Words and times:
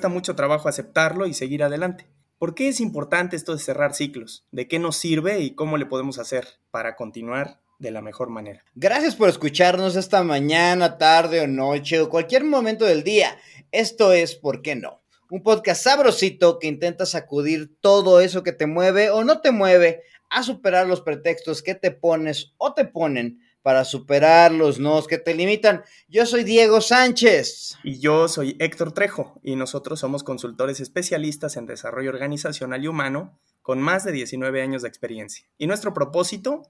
cuesta 0.00 0.08
mucho 0.08 0.34
trabajo 0.34 0.66
aceptarlo 0.66 1.26
y 1.26 1.34
seguir 1.34 1.62
adelante. 1.62 2.06
¿Por 2.38 2.54
qué 2.54 2.68
es 2.68 2.80
importante 2.80 3.36
esto 3.36 3.52
de 3.52 3.58
cerrar 3.58 3.92
ciclos? 3.92 4.46
¿De 4.50 4.66
qué 4.66 4.78
nos 4.78 4.96
sirve 4.96 5.40
y 5.40 5.54
cómo 5.54 5.76
le 5.76 5.84
podemos 5.84 6.18
hacer 6.18 6.46
para 6.70 6.96
continuar 6.96 7.60
de 7.78 7.90
la 7.90 8.00
mejor 8.00 8.30
manera? 8.30 8.64
Gracias 8.74 9.14
por 9.14 9.28
escucharnos 9.28 9.96
esta 9.96 10.22
mañana, 10.22 10.96
tarde 10.96 11.42
o 11.42 11.46
noche 11.46 12.00
o 12.00 12.08
cualquier 12.08 12.44
momento 12.44 12.86
del 12.86 13.04
día. 13.04 13.36
Esto 13.72 14.14
es 14.14 14.36
¿Por 14.36 14.62
qué 14.62 14.74
no? 14.74 15.02
Un 15.30 15.42
podcast 15.42 15.84
sabrosito 15.84 16.58
que 16.58 16.68
intenta 16.68 17.04
sacudir 17.04 17.76
todo 17.82 18.22
eso 18.22 18.42
que 18.42 18.52
te 18.52 18.66
mueve 18.66 19.10
o 19.10 19.22
no 19.22 19.42
te 19.42 19.50
mueve 19.50 20.00
a 20.30 20.42
superar 20.42 20.86
los 20.86 21.02
pretextos 21.02 21.62
que 21.62 21.74
te 21.74 21.90
pones 21.90 22.54
o 22.56 22.72
te 22.72 22.86
ponen 22.86 23.40
para 23.62 23.84
superar 23.84 24.52
los 24.52 24.78
nos 24.78 25.06
que 25.06 25.18
te 25.18 25.34
limitan. 25.34 25.82
Yo 26.08 26.26
soy 26.26 26.44
Diego 26.44 26.80
Sánchez. 26.80 27.76
Y 27.84 27.98
yo 27.98 28.28
soy 28.28 28.56
Héctor 28.58 28.92
Trejo, 28.92 29.40
y 29.42 29.56
nosotros 29.56 30.00
somos 30.00 30.24
consultores 30.24 30.80
especialistas 30.80 31.56
en 31.56 31.66
desarrollo 31.66 32.10
organizacional 32.10 32.82
y 32.84 32.88
humano 32.88 33.38
con 33.62 33.80
más 33.80 34.04
de 34.04 34.12
19 34.12 34.62
años 34.62 34.82
de 34.82 34.88
experiencia. 34.88 35.46
Y 35.58 35.66
nuestro 35.66 35.92
propósito 35.92 36.62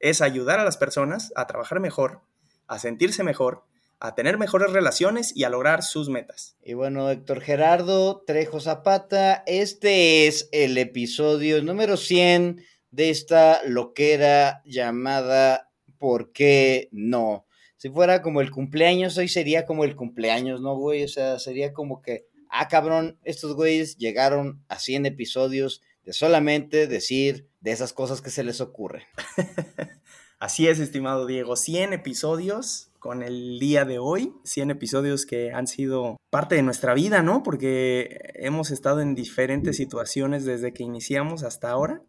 es 0.00 0.22
ayudar 0.22 0.60
a 0.60 0.64
las 0.64 0.76
personas 0.76 1.32
a 1.36 1.46
trabajar 1.46 1.80
mejor, 1.80 2.22
a 2.66 2.78
sentirse 2.78 3.22
mejor, 3.22 3.64
a 4.00 4.14
tener 4.14 4.38
mejores 4.38 4.72
relaciones 4.72 5.36
y 5.36 5.44
a 5.44 5.50
lograr 5.50 5.82
sus 5.82 6.08
metas. 6.08 6.56
Y 6.62 6.74
bueno, 6.74 7.10
Héctor 7.10 7.40
Gerardo 7.40 8.22
Trejo 8.26 8.60
Zapata, 8.60 9.42
este 9.46 10.26
es 10.26 10.48
el 10.52 10.78
episodio 10.78 11.62
número 11.62 11.96
100 11.96 12.64
de 12.90 13.10
esta 13.10 13.60
loquera 13.64 14.62
llamada 14.64 15.67
¿por 15.98 16.32
qué 16.32 16.88
no? 16.92 17.46
Si 17.76 17.90
fuera 17.90 18.22
como 18.22 18.40
el 18.40 18.50
cumpleaños, 18.50 19.16
hoy 19.18 19.28
sería 19.28 19.64
como 19.64 19.84
el 19.84 19.94
cumpleaños, 19.94 20.60
¿no, 20.60 20.76
güey? 20.76 21.04
O 21.04 21.08
sea, 21.08 21.38
sería 21.38 21.72
como 21.72 22.02
que, 22.02 22.26
ah, 22.50 22.66
cabrón, 22.68 23.18
estos 23.22 23.54
güeyes 23.54 23.96
llegaron 23.96 24.64
a 24.68 24.78
100 24.78 25.06
episodios 25.06 25.82
de 26.04 26.12
solamente 26.12 26.86
decir 26.86 27.48
de 27.60 27.70
esas 27.70 27.92
cosas 27.92 28.20
que 28.20 28.30
se 28.30 28.42
les 28.42 28.60
ocurre. 28.60 29.06
Así 30.40 30.68
es, 30.68 30.78
estimado 30.78 31.26
Diego, 31.26 31.56
100 31.56 31.92
episodios 31.92 32.90
con 32.98 33.22
el 33.22 33.58
día 33.58 33.84
de 33.84 33.98
hoy, 33.98 34.32
100 34.44 34.70
episodios 34.70 35.26
que 35.26 35.52
han 35.52 35.66
sido 35.66 36.16
parte 36.30 36.54
de 36.54 36.62
nuestra 36.62 36.94
vida, 36.94 37.22
¿no? 37.22 37.42
Porque 37.42 38.32
hemos 38.34 38.70
estado 38.70 39.00
en 39.00 39.14
diferentes 39.14 39.76
situaciones 39.76 40.44
desde 40.44 40.72
que 40.72 40.82
iniciamos 40.82 41.42
hasta 41.42 41.70
ahora. 41.70 42.02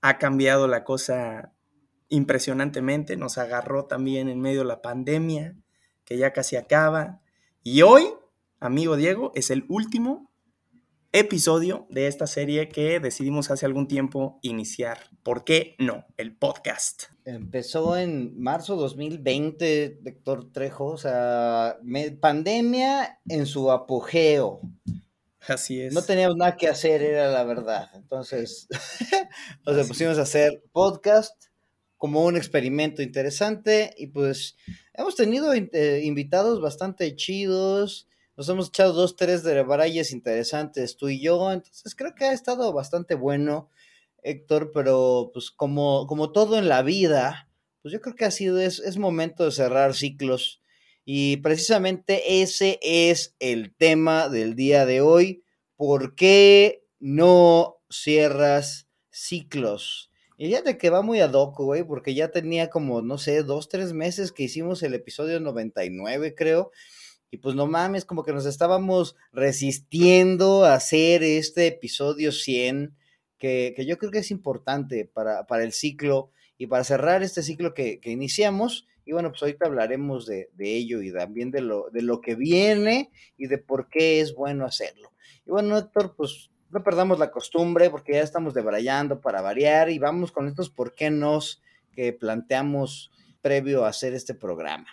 Ha 0.00 0.18
cambiado 0.18 0.68
la 0.68 0.84
cosa 0.84 1.52
impresionantemente, 2.10 3.16
nos 3.16 3.38
agarró 3.38 3.86
también 3.86 4.28
en 4.28 4.40
medio 4.40 4.60
de 4.60 4.66
la 4.66 4.82
pandemia, 4.82 5.56
que 6.04 6.18
ya 6.18 6.32
casi 6.32 6.56
acaba. 6.56 7.22
Y 7.62 7.82
hoy, 7.82 8.04
amigo 8.58 8.96
Diego, 8.96 9.32
es 9.34 9.50
el 9.50 9.64
último 9.68 10.30
episodio 11.12 11.86
de 11.90 12.06
esta 12.06 12.26
serie 12.26 12.68
que 12.68 13.00
decidimos 13.00 13.50
hace 13.50 13.66
algún 13.66 13.88
tiempo 13.88 14.38
iniciar. 14.42 14.98
¿Por 15.22 15.44
qué 15.44 15.74
no? 15.78 16.04
El 16.16 16.36
podcast. 16.36 17.04
Empezó 17.24 17.96
en 17.96 18.40
marzo 18.40 18.76
2020, 18.76 20.00
Héctor 20.04 20.52
Trejo, 20.52 20.86
o 20.86 20.98
sea, 20.98 21.78
pandemia 22.20 23.20
en 23.28 23.46
su 23.46 23.70
apogeo. 23.70 24.60
Así 25.48 25.80
es. 25.80 25.94
No 25.94 26.02
teníamos 26.02 26.36
nada 26.36 26.56
que 26.56 26.68
hacer, 26.68 27.02
era 27.02 27.28
la 27.28 27.44
verdad. 27.44 27.88
Entonces, 27.94 28.68
nos 29.66 29.88
pusimos 29.88 30.18
a 30.18 30.22
hacer 30.22 30.62
podcast 30.72 31.49
como 32.00 32.24
un 32.24 32.34
experimento 32.34 33.02
interesante 33.02 33.92
y 33.98 34.06
pues 34.06 34.56
hemos 34.94 35.16
tenido 35.16 35.52
eh, 35.52 36.00
invitados 36.02 36.58
bastante 36.62 37.14
chidos, 37.14 38.08
nos 38.38 38.48
hemos 38.48 38.68
echado 38.68 38.94
dos, 38.94 39.16
tres 39.16 39.42
de 39.42 39.62
barallas 39.62 40.10
interesantes 40.10 40.96
tú 40.96 41.10
y 41.10 41.20
yo, 41.20 41.52
entonces 41.52 41.94
creo 41.94 42.14
que 42.14 42.24
ha 42.24 42.32
estado 42.32 42.72
bastante 42.72 43.14
bueno, 43.14 43.68
Héctor, 44.22 44.70
pero 44.72 45.30
pues 45.34 45.50
como, 45.50 46.06
como 46.06 46.32
todo 46.32 46.56
en 46.56 46.70
la 46.70 46.80
vida, 46.80 47.50
pues 47.82 47.92
yo 47.92 48.00
creo 48.00 48.16
que 48.16 48.24
ha 48.24 48.30
sido, 48.30 48.58
es, 48.58 48.78
es 48.78 48.96
momento 48.96 49.44
de 49.44 49.52
cerrar 49.52 49.92
ciclos 49.92 50.62
y 51.04 51.36
precisamente 51.36 52.40
ese 52.40 52.78
es 52.82 53.36
el 53.40 53.74
tema 53.74 54.30
del 54.30 54.54
día 54.54 54.86
de 54.86 55.02
hoy, 55.02 55.44
¿por 55.76 56.14
qué 56.14 56.82
no 56.98 57.76
cierras 57.90 58.88
ciclos? 59.10 60.09
Y 60.40 60.46
fíjate 60.46 60.78
que 60.78 60.88
va 60.88 61.02
muy 61.02 61.20
ad 61.20 61.34
hoc, 61.34 61.58
güey, 61.58 61.84
porque 61.84 62.14
ya 62.14 62.30
tenía 62.30 62.70
como, 62.70 63.02
no 63.02 63.18
sé, 63.18 63.42
dos, 63.42 63.68
tres 63.68 63.92
meses 63.92 64.32
que 64.32 64.44
hicimos 64.44 64.82
el 64.82 64.94
episodio 64.94 65.38
99, 65.38 66.34
creo. 66.34 66.70
Y 67.30 67.36
pues 67.36 67.54
no 67.54 67.66
mames, 67.66 68.06
como 68.06 68.24
que 68.24 68.32
nos 68.32 68.46
estábamos 68.46 69.16
resistiendo 69.32 70.64
a 70.64 70.72
hacer 70.72 71.22
este 71.22 71.66
episodio 71.66 72.32
100, 72.32 72.96
que, 73.36 73.74
que 73.76 73.84
yo 73.84 73.98
creo 73.98 74.10
que 74.10 74.20
es 74.20 74.30
importante 74.30 75.04
para, 75.04 75.46
para, 75.46 75.62
el 75.62 75.74
ciclo 75.74 76.30
y 76.56 76.68
para 76.68 76.84
cerrar 76.84 77.22
este 77.22 77.42
ciclo 77.42 77.74
que, 77.74 78.00
que 78.00 78.10
iniciamos. 78.10 78.88
Y 79.04 79.12
bueno, 79.12 79.28
pues 79.32 79.42
ahorita 79.42 79.66
hablaremos 79.66 80.24
de, 80.24 80.48
de, 80.54 80.74
ello 80.74 81.02
y 81.02 81.12
también 81.12 81.50
de 81.50 81.60
lo, 81.60 81.90
de 81.90 82.00
lo 82.00 82.22
que 82.22 82.34
viene 82.34 83.10
y 83.36 83.46
de 83.46 83.58
por 83.58 83.90
qué 83.90 84.22
es 84.22 84.34
bueno 84.34 84.64
hacerlo. 84.64 85.12
Y 85.44 85.50
bueno, 85.50 85.76
Héctor, 85.76 86.14
pues 86.16 86.50
no 86.70 86.82
perdamos 86.82 87.18
la 87.18 87.30
costumbre 87.30 87.90
porque 87.90 88.14
ya 88.14 88.22
estamos 88.22 88.54
debrayando 88.54 89.20
para 89.20 89.42
variar 89.42 89.90
y 89.90 89.98
vamos 89.98 90.32
con 90.32 90.48
estos 90.48 90.70
por 90.70 90.94
qué 90.94 91.10
nos 91.10 91.62
que 91.92 92.12
planteamos 92.12 93.10
previo 93.40 93.84
a 93.84 93.88
hacer 93.88 94.14
este 94.14 94.34
programa. 94.34 94.86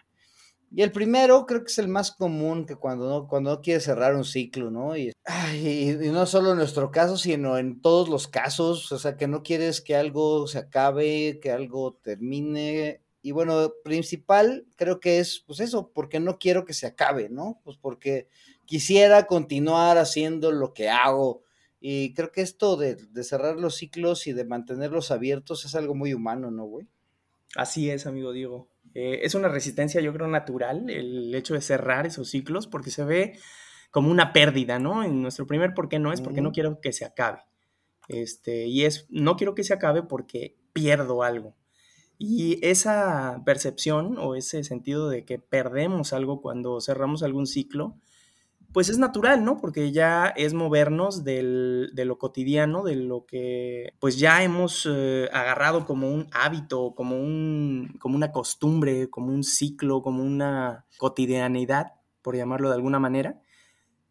Y 0.69 0.81
el 0.81 0.91
primero 0.91 1.45
creo 1.45 1.63
que 1.63 1.71
es 1.71 1.79
el 1.79 1.88
más 1.88 2.11
común 2.11 2.65
que 2.65 2.75
cuando 2.75 3.07
no, 3.07 3.27
cuando 3.27 3.51
no 3.51 3.61
quieres 3.61 3.85
cerrar 3.85 4.15
un 4.15 4.25
ciclo, 4.25 4.69
¿no? 4.69 4.97
Y, 4.97 5.13
y, 5.53 5.95
no 6.11 6.25
solo 6.25 6.51
en 6.51 6.57
nuestro 6.57 6.91
caso, 6.91 7.17
sino 7.17 7.57
en 7.57 7.81
todos 7.81 8.09
los 8.09 8.27
casos, 8.27 8.91
o 8.91 8.99
sea, 8.99 9.15
que 9.15 9.27
no 9.27 9.44
quieres 9.44 9.79
que 9.79 9.95
algo 9.95 10.45
se 10.47 10.59
acabe, 10.59 11.39
que 11.41 11.51
algo 11.51 11.97
termine. 12.03 13.01
Y 13.21 13.31
bueno, 13.31 13.71
principal 13.83 14.65
creo 14.75 14.99
que 14.99 15.19
es, 15.19 15.41
pues 15.47 15.61
eso, 15.61 15.91
porque 15.94 16.19
no 16.19 16.38
quiero 16.38 16.65
que 16.65 16.73
se 16.73 16.88
acabe, 16.88 17.29
¿no? 17.29 17.61
Pues 17.63 17.77
porque 17.77 18.27
quisiera 18.65 19.25
continuar 19.25 19.97
haciendo 19.97 20.51
lo 20.51 20.73
que 20.73 20.89
hago, 20.89 21.44
y 21.79 22.13
creo 22.13 22.31
que 22.31 22.41
esto 22.41 22.77
de, 22.77 22.97
cerrar 23.23 23.57
los 23.57 23.75
ciclos 23.75 24.27
y 24.27 24.33
de 24.33 24.45
mantenerlos 24.45 25.11
abiertos 25.11 25.65
es 25.65 25.75
algo 25.75 25.95
muy 25.95 26.13
humano, 26.13 26.51
¿no, 26.51 26.65
güey? 26.65 26.88
Así 27.55 27.89
es, 27.89 28.07
amigo 28.07 28.31
Diego. 28.33 28.69
Eh, 28.93 29.19
es 29.23 29.35
una 29.35 29.47
resistencia, 29.47 30.01
yo 30.01 30.13
creo, 30.13 30.27
natural 30.27 30.89
el 30.89 31.33
hecho 31.35 31.53
de 31.53 31.61
cerrar 31.61 32.07
esos 32.07 32.29
ciclos 32.29 32.67
porque 32.67 32.89
se 32.89 33.03
ve 33.03 33.39
como 33.91 34.11
una 34.11 34.33
pérdida, 34.33 34.79
¿no? 34.79 35.03
En 35.03 35.21
nuestro 35.21 35.47
primer 35.47 35.73
por 35.73 35.89
qué 35.89 35.99
no 35.99 36.11
es 36.11 36.21
porque 36.21 36.41
no 36.41 36.51
quiero 36.51 36.81
que 36.81 36.93
se 36.93 37.05
acabe. 37.05 37.41
Este, 38.07 38.67
y 38.67 38.85
es, 38.85 39.05
no 39.09 39.35
quiero 39.35 39.55
que 39.55 39.63
se 39.63 39.73
acabe 39.73 40.03
porque 40.03 40.57
pierdo 40.73 41.23
algo. 41.23 41.55
Y 42.17 42.65
esa 42.65 43.44
percepción 43.45 44.17
o 44.17 44.35
ese 44.35 44.63
sentido 44.63 45.09
de 45.09 45.23
que 45.23 45.38
perdemos 45.38 46.13
algo 46.13 46.41
cuando 46.41 46.81
cerramos 46.81 47.21
algún 47.21 47.45
ciclo, 47.45 47.99
pues 48.77 48.89
es 48.89 48.99
natural, 48.99 49.43
¿no? 49.43 49.57
Porque 49.57 49.91
ya 49.91 50.27
es 50.27 50.53
movernos 50.53 51.23
del, 51.23 51.89
de 51.95 52.05
lo 52.05 52.19
cotidiano, 52.19 52.83
de 52.83 52.95
lo 52.95 53.25
que 53.25 53.95
pues 53.97 54.19
ya 54.19 54.43
hemos 54.43 54.88
eh, 54.88 55.27
agarrado 55.33 55.83
como 55.83 56.11
un 56.11 56.27
hábito, 56.31 56.93
como, 56.93 57.19
un, 57.19 57.97
como 57.99 58.15
una 58.15 58.31
costumbre, 58.31 59.09
como 59.09 59.33
un 59.33 59.43
ciclo, 59.43 60.03
como 60.03 60.21
una 60.21 60.85
cotidianidad, 61.00 61.94
por 62.21 62.35
llamarlo 62.35 62.69
de 62.69 62.75
alguna 62.75 63.00
manera. 63.00 63.41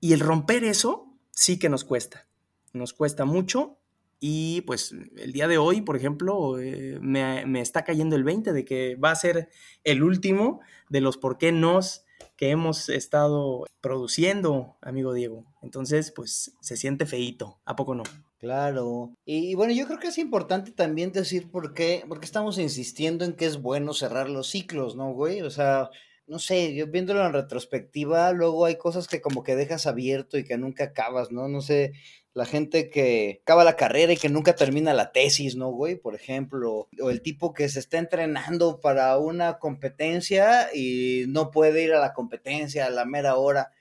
Y 0.00 0.14
el 0.14 0.18
romper 0.18 0.64
eso 0.64 1.16
sí 1.30 1.60
que 1.60 1.68
nos 1.68 1.84
cuesta, 1.84 2.26
nos 2.72 2.92
cuesta 2.92 3.24
mucho. 3.24 3.78
Y 4.18 4.62
pues 4.62 4.96
el 5.16 5.30
día 5.30 5.46
de 5.46 5.58
hoy, 5.58 5.80
por 5.80 5.94
ejemplo, 5.94 6.58
eh, 6.58 6.98
me, 7.00 7.46
me 7.46 7.60
está 7.60 7.84
cayendo 7.84 8.16
el 8.16 8.24
20 8.24 8.52
de 8.52 8.64
que 8.64 8.96
va 8.96 9.12
a 9.12 9.14
ser 9.14 9.48
el 9.84 10.02
último 10.02 10.58
de 10.88 11.02
los 11.02 11.18
por 11.18 11.38
qué 11.38 11.52
nos 11.52 12.02
que 12.36 12.50
hemos 12.50 12.88
estado 12.88 13.66
produciendo, 13.80 14.76
amigo 14.80 15.12
Diego. 15.12 15.44
Entonces, 15.62 16.12
pues 16.14 16.52
se 16.60 16.76
siente 16.76 17.06
feito, 17.06 17.58
¿a 17.64 17.76
poco 17.76 17.94
no? 17.94 18.02
Claro. 18.38 19.14
Y 19.24 19.54
bueno, 19.54 19.72
yo 19.72 19.86
creo 19.86 19.98
que 19.98 20.08
es 20.08 20.18
importante 20.18 20.70
también 20.70 21.12
decir 21.12 21.50
por 21.50 21.72
qué, 21.72 22.04
porque 22.06 22.26
estamos 22.26 22.58
insistiendo 22.58 23.24
en 23.24 23.32
que 23.32 23.46
es 23.46 23.60
bueno 23.60 23.94
cerrar 23.94 24.28
los 24.28 24.48
ciclos, 24.48 24.96
¿no, 24.96 25.12
güey? 25.12 25.40
O 25.42 25.50
sea, 25.50 25.90
no 26.26 26.38
sé, 26.38 26.74
yo 26.74 26.86
viéndolo 26.88 27.24
en 27.24 27.32
retrospectiva, 27.32 28.32
luego 28.32 28.66
hay 28.66 28.76
cosas 28.76 29.08
que 29.08 29.20
como 29.20 29.42
que 29.42 29.56
dejas 29.56 29.86
abierto 29.86 30.36
y 30.36 30.44
que 30.44 30.58
nunca 30.58 30.84
acabas, 30.84 31.30
¿no? 31.30 31.48
No 31.48 31.60
sé, 31.60 31.92
la 32.36 32.44
gente 32.44 32.90
que 32.90 33.40
acaba 33.40 33.64
la 33.64 33.76
carrera 33.76 34.12
y 34.12 34.18
que 34.18 34.28
nunca 34.28 34.54
termina 34.54 34.92
la 34.92 35.10
tesis, 35.10 35.56
¿no, 35.56 35.70
güey? 35.70 35.96
Por 35.96 36.14
ejemplo, 36.14 36.86
o 37.00 37.10
el 37.10 37.22
tipo 37.22 37.54
que 37.54 37.66
se 37.70 37.78
está 37.78 37.96
entrenando 37.96 38.78
para 38.82 39.16
una 39.16 39.58
competencia 39.58 40.68
y 40.74 41.24
no 41.28 41.50
puede 41.50 41.82
ir 41.84 41.94
a 41.94 41.98
la 41.98 42.12
competencia 42.12 42.84
a 42.84 42.90
la 42.90 43.06
mera 43.06 43.36
hora. 43.36 43.72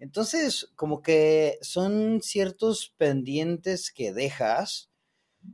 Entonces, 0.00 0.72
como 0.74 1.00
que 1.00 1.58
son 1.62 2.22
ciertos 2.22 2.92
pendientes 2.98 3.92
que 3.92 4.12
dejas 4.12 4.90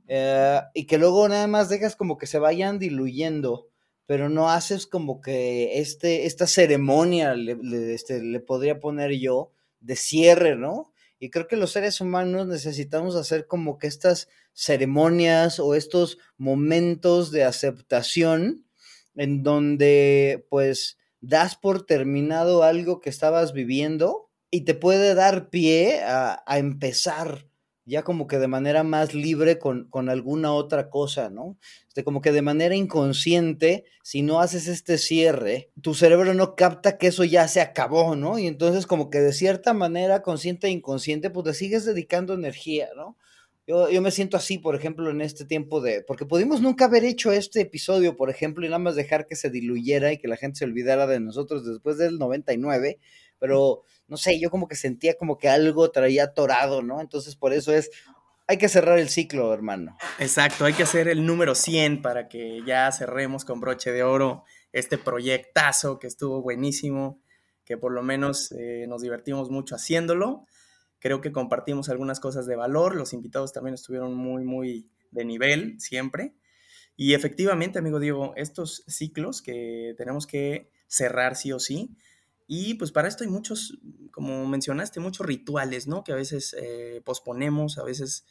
eh, 0.07 0.63
y 0.73 0.87
que 0.87 0.97
luego 0.97 1.29
nada 1.29 1.49
más 1.49 1.69
dejas 1.69 1.97
como 1.97 2.17
que 2.17 2.27
se 2.27 2.39
vayan 2.39 2.79
diluyendo 2.79 3.69
pero 4.07 4.31
no 4.31 4.49
haces 4.49 4.87
como 4.87 5.21
que 5.21 5.81
este, 5.81 6.25
esta 6.25 6.47
ceremonia, 6.47 7.35
le, 7.35 7.93
este, 7.93 8.23
le 8.23 8.41
podría 8.41 8.81
poner 8.81 9.13
yo, 9.19 9.53
de 9.81 9.97
cierre, 9.97 10.57
¿no? 10.57 10.95
Y 11.19 11.31
creo 11.31 11.49
que 11.49 11.57
los 11.57 11.73
seres 11.73 12.01
humanos 12.01 12.47
necesitamos 12.47 13.17
hacer 13.17 13.47
como 13.47 13.79
que 13.79 13.89
estas 13.89 14.29
ceremonias 14.53 15.59
o 15.59 15.75
estos 15.75 16.19
momentos 16.37 17.31
de 17.33 17.45
aceptación 17.45 18.65
en 19.15 19.43
donde 19.43 20.47
pues 20.49 20.99
das 21.21 21.57
por 21.57 21.85
terminado 21.85 22.63
algo 22.63 23.01
que 23.01 23.11
estabas 23.11 23.53
viviendo 23.53 24.31
y 24.51 24.63
te 24.63 24.75
puede 24.75 25.15
dar 25.15 25.51
pie 25.51 26.01
a, 26.05 26.43
empezar 26.57 27.48
ya 27.89 28.03
como 28.03 28.27
que 28.27 28.39
de 28.39 28.49
manera 28.49 28.85
más 28.85 29.15
libre 29.15 29.59
con, 29.59 29.89
alguna 30.09 30.53
otra 30.53 30.91
cosa, 30.91 31.31
¿no? 31.31 31.57
Este, 31.89 32.05
como 32.05 32.21
que 32.21 32.33
de 32.33 32.43
manera 32.43 32.75
inconsciente, 32.75 33.85
si 34.03 34.23
no 34.23 34.41
haces 34.41 34.69
este 34.69 34.99
cierre, 34.99 35.71
tu 35.81 35.95
cerebro 35.95 36.35
no 36.35 36.55
capta 36.55 36.99
que 36.99 37.09
eso 37.09 37.25
ya 37.25 37.49
se 37.49 37.63
acabó, 37.63 38.15
¿no? 38.15 38.39
Y 38.39 38.47
entonces 38.47 38.87
como 38.87 39.09
que 39.09 39.21
de 39.21 39.33
cierta 39.33 39.73
manera, 39.73 40.23
consciente 40.23 40.67
e 40.67 40.71
inconsciente, 40.71 41.31
pues 41.31 41.47
le 41.47 41.55
sigues 41.55 41.85
dedicando 41.87 42.35
energía, 42.35 42.91
¿no? 42.95 43.17
Yo, 43.67 43.91
yo, 43.91 44.01
me 44.01 44.11
siento 44.11 44.37
así, 44.39 44.59
por 44.59 44.75
ejemplo, 44.75 45.11
en 45.11 45.21
este 45.21 45.45
tiempo 45.45 45.83
de, 45.83 46.03
porque 46.03 46.25
pudimos 46.25 46.63
nunca 46.63 46.87
haber 46.87 47.05
hecho 47.05 47.33
este 47.33 47.61
episodio, 47.61 48.17
por 48.17 48.31
ejemplo, 48.31 48.65
y 48.65 48.69
nada 48.69 48.79
más 48.79 48.97
dejar 48.97 49.27
que 49.27 49.37
se 49.37 49.51
diluyera 49.51 50.11
y 50.13 50.19
que 50.19 50.29
la 50.29 50.39
gente 50.39 50.59
se 50.59 50.65
olvidara 50.65 51.07
de 51.07 51.21
nosotros 51.21 51.67
después 51.67 51.99
del 51.99 52.19
99, 52.19 52.99
pero 53.39 53.83
no 54.07 54.17
sé, 54.17 54.39
yo 54.41 54.51
como 54.51 54.69
que 54.69 54.77
sentía 54.77 55.17
como 55.17 55.39
que 55.39 55.49
algo 55.49 55.91
traía 55.91 56.25
atorado, 56.25 56.83
¿no? 56.83 57.01
Entonces 57.01 57.37
por 57.37 57.53
eso 57.53 57.73
es, 57.73 57.91
hay 58.47 58.59
que 58.59 58.69
cerrar 58.69 58.99
el 58.99 59.09
ciclo, 59.09 59.53
hermano. 59.53 59.97
Exacto, 60.19 60.65
hay 60.65 60.73
que 60.73 60.83
hacer 60.83 61.09
el 61.09 61.27
número 61.27 61.55
100 61.55 62.03
para 62.03 62.29
que 62.29 62.63
ya 62.67 62.91
cerremos 62.93 63.45
con 63.45 63.61
broche 63.61 63.93
de 63.93 64.03
oro 64.03 64.45
este 64.73 64.99
proyectazo 64.99 65.99
que 65.99 66.07
estuvo 66.07 66.43
buenísimo, 66.43 67.21
que 67.65 67.77
por 67.77 67.93
lo 67.93 68.03
menos 68.03 68.53
eh, 68.53 68.87
nos 68.89 69.03
divertimos 69.03 69.51
mucho 69.51 69.75
haciéndolo 69.75 70.47
Creo 71.01 71.21
que 71.21 71.33
compartimos 71.33 71.89
algunas 71.89 72.19
cosas 72.19 72.47
de 72.47 72.57
valor, 72.57 72.97
los 72.97 73.13
invitados 73.13 73.53
también 73.53 73.75
estuvieron 73.75 74.15
muy, 74.15 74.45
muy 74.45 74.91
de 75.11 75.25
nivel 75.25 75.81
siempre. 75.81 76.35
Y 76.97 77.15
efectivamente, 77.15 77.79
amigo 77.79 78.01
Diego, 78.01 78.33
estos 78.37 78.83
ciclos 78.89 79.41
que 79.41 79.95
tenemos 79.97 80.27
que 80.27 80.71
cerrar 80.89 81.37
sí 81.37 81.53
o 81.53 81.61
sí. 81.61 81.97
Y 82.49 82.75
pues 82.75 82.91
para 82.91 83.07
esto 83.07 83.23
hay 83.23 83.31
muchos, 83.31 83.79
como 84.11 84.45
mencionaste, 84.47 84.99
muchos 84.99 85.25
rituales, 85.25 85.87
¿no? 85.87 86.03
Que 86.03 86.11
a 86.11 86.17
veces 86.17 86.57
eh, 86.59 87.01
posponemos, 87.05 87.79
a 87.79 87.85
veces 87.85 88.25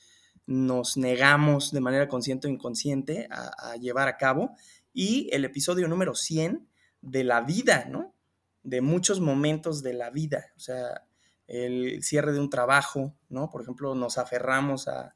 nos 0.45 0.97
negamos 0.97 1.71
de 1.71 1.79
manera 1.79 2.09
consciente 2.09 2.47
o 2.47 2.51
inconsciente 2.51 3.29
a, 3.31 3.71
a, 3.71 3.75
llevar 3.77 4.09
a 4.09 4.17
cabo. 4.17 4.51
Y 4.91 5.29
el 5.31 5.45
episodio 5.45 5.87
número 5.87 6.15
100 6.15 6.67
de 7.01 7.23
la 7.23 7.41
vida, 7.41 7.85
¿no? 7.89 8.13
De 8.63 8.81
muchos 8.81 9.21
momentos 9.21 9.83
de 9.83 9.93
la 9.93 10.09
vida. 10.09 10.51
O 10.57 10.59
sea, 10.59 11.07
el 11.47 12.03
cierre 12.03 12.33
de 12.33 12.39
un 12.39 12.49
trabajo, 12.49 13.15
¿no? 13.29 13.49
Por 13.49 13.61
ejemplo, 13.61 13.95
nos 13.95 14.17
aferramos 14.17 14.87
a, 14.87 15.13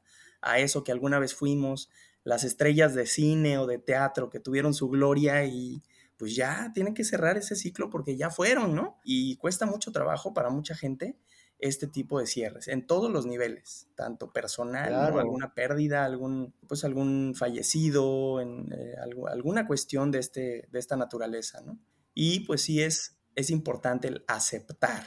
eso 0.56 0.82
que 0.82 0.90
alguna 0.90 1.20
vez 1.20 1.34
fuimos, 1.34 1.88
las 2.24 2.42
estrellas 2.42 2.94
de 2.94 3.06
cine 3.06 3.58
o 3.58 3.66
de 3.66 3.78
teatro 3.78 4.28
que 4.28 4.40
tuvieron 4.40 4.74
su 4.74 4.88
gloria 4.88 5.44
y 5.44 5.84
pues 6.22 6.36
ya 6.36 6.70
tienen 6.72 6.94
que 6.94 7.02
cerrar 7.02 7.36
ese 7.36 7.56
ciclo 7.56 7.90
porque 7.90 8.16
ya 8.16 8.30
fueron, 8.30 8.76
¿no? 8.76 9.00
Y 9.02 9.34
cuesta 9.38 9.66
mucho 9.66 9.90
trabajo 9.90 10.32
para 10.32 10.50
mucha 10.50 10.76
gente 10.76 11.18
este 11.58 11.88
tipo 11.88 12.20
de 12.20 12.28
cierres 12.28 12.68
en 12.68 12.86
todos 12.86 13.10
los 13.10 13.26
niveles, 13.26 13.88
tanto 13.96 14.32
personal, 14.32 14.94
alguna 15.18 15.52
pérdida, 15.52 16.04
algún, 16.04 16.54
pues 16.68 16.84
algún 16.84 17.34
fallecido, 17.34 18.40
en, 18.40 18.72
eh, 18.72 18.94
alguna 19.32 19.66
cuestión 19.66 20.12
de, 20.12 20.20
este, 20.20 20.68
de 20.70 20.78
esta 20.78 20.96
naturaleza, 20.96 21.60
¿no? 21.62 21.80
Y 22.14 22.46
pues 22.46 22.62
sí 22.62 22.80
es, 22.80 23.18
es 23.34 23.50
importante 23.50 24.06
el 24.06 24.24
aceptar, 24.28 25.04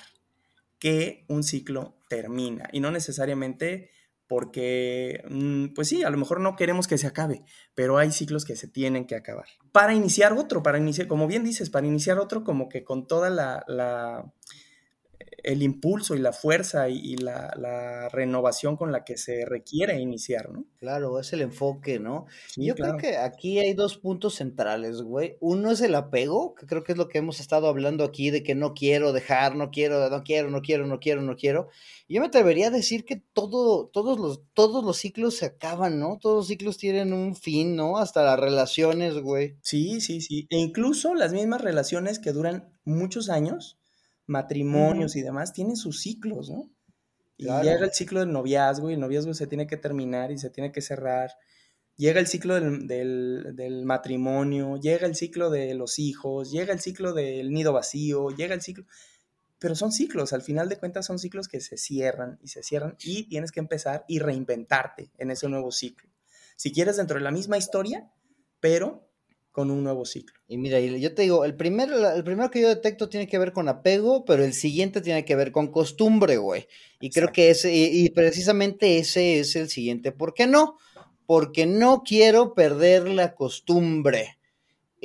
que 0.79 1.23
un 1.29 1.43
ciclo 1.43 1.95
termina 2.09 2.67
y 2.73 2.81
no 2.81 2.91
necesariamente 2.91 3.89
porque, 4.27 5.23
mm, 5.29 5.73
pues 5.73 5.87
sí, 5.89 6.03
a 6.03 6.09
lo 6.09 6.17
mejor 6.17 6.39
no 6.39 6.55
queremos 6.55 6.87
que 6.87 6.97
se 6.97 7.07
acabe, 7.07 7.43
pero 7.73 7.97
hay 7.97 8.11
ciclos 8.11 8.45
que 8.45 8.55
se 8.55 8.67
tienen 8.67 9.05
que 9.05 9.15
acabar. 9.15 9.45
Para 9.71 9.93
iniciar 9.93 10.33
otro, 10.33 10.63
para 10.63 10.77
iniciar, 10.77 11.07
como 11.07 11.27
bien 11.27 11.43
dices, 11.43 11.69
para 11.69 11.87
iniciar 11.87 12.17
otro 12.19 12.43
como 12.43 12.69
que 12.69 12.83
con 12.83 13.07
toda 13.07 13.29
la, 13.29 14.33
el 15.45 15.61
impulso 15.61 16.15
y 16.15 16.19
la 16.19 16.33
fuerza 16.33 16.89
y, 16.89 17.15
la, 17.17 18.09
renovación 18.11 18.77
con 18.77 18.91
la 18.91 19.03
que 19.03 19.17
se 19.17 19.45
requiere 19.45 19.99
iniciar, 19.99 20.51
¿no? 20.51 20.65
Claro, 20.79 21.19
es 21.19 21.33
el 21.33 21.41
enfoque, 21.41 21.99
¿no? 21.99 22.25
Yo 22.55 22.75
creo 22.75 22.97
que 22.97 23.17
aquí 23.17 23.59
hay 23.59 23.73
dos 23.73 23.97
puntos 23.97 24.35
centrales, 24.35 25.01
güey. 25.01 25.37
Uno 25.39 25.71
es 25.71 25.81
el 25.81 25.95
apego, 25.95 26.55
que 26.55 26.65
creo 26.65 26.83
que 26.83 26.93
es 26.93 26.97
lo 26.97 27.07
que 27.07 27.19
hemos 27.19 27.39
estado 27.39 27.67
hablando 27.67 28.03
aquí, 28.03 28.31
de 28.31 28.41
que 28.41 28.55
no 28.55 28.73
quiero 28.73 29.13
dejar, 29.13 29.55
no 29.55 29.69
quiero, 29.69 30.09
no 30.09 30.23
quiero, 30.23 30.49
no 30.49 30.61
quiero, 30.61 30.87
no 30.87 30.99
quiero, 30.99 31.21
no 31.21 31.35
quiero. 31.35 31.69
yo 32.09 32.21
me 32.21 32.27
atrevería 32.27 32.67
a 32.67 32.71
decir 32.71 33.05
que 33.05 33.21
todo, 33.33 33.87
todos, 33.87 34.19
los, 34.19 34.41
todos 34.53 34.83
los 34.83 34.97
ciclos 34.97 35.37
se 35.37 35.45
acaban, 35.45 35.99
¿no? 35.99 36.17
Todos 36.19 36.37
los 36.37 36.47
ciclos 36.47 36.77
tienen 36.77 37.13
un 37.13 37.35
fin, 37.35 37.75
¿no? 37.75 37.97
Hasta 37.97 38.23
las 38.23 38.39
relaciones, 38.39 39.15
güey. 39.19 39.55
Sí, 39.61 40.01
sí, 40.01 40.21
sí. 40.21 40.47
E 40.49 40.57
incluso 40.57 41.13
las 41.13 41.33
mismas 41.33 41.61
relaciones 41.61 42.19
que 42.19 42.31
duran 42.31 42.69
muchos 42.83 43.29
años 43.29 43.77
matrimonios 44.27 45.15
y 45.15 45.21
demás, 45.21 45.53
tienen 45.53 45.75
sus 45.75 46.01
ciclos, 46.01 46.49
¿no? 46.49 46.69
Y 47.37 47.45
llega 47.45 47.85
el 47.85 47.91
ciclo 47.91 48.21
del 48.21 48.31
noviazgo 48.31 48.89
y 48.89 48.93
el 48.93 48.99
noviazgo 48.99 49.33
se 49.33 49.47
tiene 49.47 49.67
que 49.67 49.77
terminar 49.77 50.31
y 50.31 50.37
se 50.37 50.49
tiene 50.49 50.71
que 50.71 50.81
cerrar. 50.81 51.31
Llega 51.97 52.19
el 52.19 52.27
ciclo 52.27 52.55
del, 52.59 53.81
matrimonio, 53.85 54.77
llega 54.77 55.05
el 55.05 55.15
ciclo 55.15 55.49
de 55.49 55.73
los 55.75 55.99
hijos, 55.99 56.51
llega 56.51 56.73
el 56.73 56.79
ciclo 56.79 57.13
del 57.13 57.51
nido 57.51 57.73
vacío, 57.73 58.29
llega 58.29 58.53
el 58.53 58.61
ciclo... 58.61 58.85
Pero 59.57 59.73
son 59.75 59.93
ciclos, 59.93 60.33
al 60.33 60.41
final 60.41 60.67
de 60.67 60.77
cuentas 60.77 61.05
son 61.05 61.17
ciclos 61.17 61.47
que 61.47 61.61
se 61.61 61.77
cierran 61.77 62.37
y 62.43 62.49
se 62.49 62.61
cierran 62.61 62.97
y 62.99 63.29
tienes 63.29 63.53
que 63.53 63.61
empezar 63.61 64.03
y 64.07 64.19
reinventarte 64.19 65.11
en 65.17 65.31
ese 65.31 65.47
nuevo 65.47 65.71
ciclo. 65.71 66.09
Si 66.57 66.73
quieres 66.73 66.97
dentro 66.97 67.17
de 67.17 67.23
la 67.23 67.31
misma 67.31 67.57
historia, 67.57 68.11
pero 68.59 69.09
con 69.55 69.71
un 69.71 69.85
nuevo 69.85 70.03
ciclo. 70.03 70.37
Y 70.49 70.57
mira, 70.57 70.81
yo 70.81 71.15
te 71.15 71.21
digo, 71.21 71.45
el, 71.45 71.55
primer, 71.55 71.89
el 71.89 72.25
primero 72.25 72.51
que 72.51 72.59
yo 72.59 72.67
detecto 72.67 73.07
tiene 73.07 73.25
que 73.25 73.37
ver 73.37 73.53
con 73.53 73.69
apego, 73.69 74.25
pero 74.25 74.43
el 74.43 74.51
siguiente 74.51 74.99
tiene 74.99 75.23
que 75.23 75.37
ver 75.37 75.53
con 75.53 75.67
costumbre, 75.67 76.35
güey. 76.35 76.67
Y 76.99 77.09
creo 77.09 77.31
que 77.31 77.51
ese, 77.51 77.73
y, 77.73 78.09
precisamente 78.09 78.97
ese 78.97 79.39
es 79.39 79.55
el 79.55 79.69
siguiente. 79.69 80.11
¿Por 80.11 80.33
qué 80.33 80.45
no? 80.45 80.77
Porque 81.25 81.65
no 81.65 82.03
quiero 82.05 82.53
perder 82.53 83.07
la 83.07 83.33
costumbre. 83.33 84.37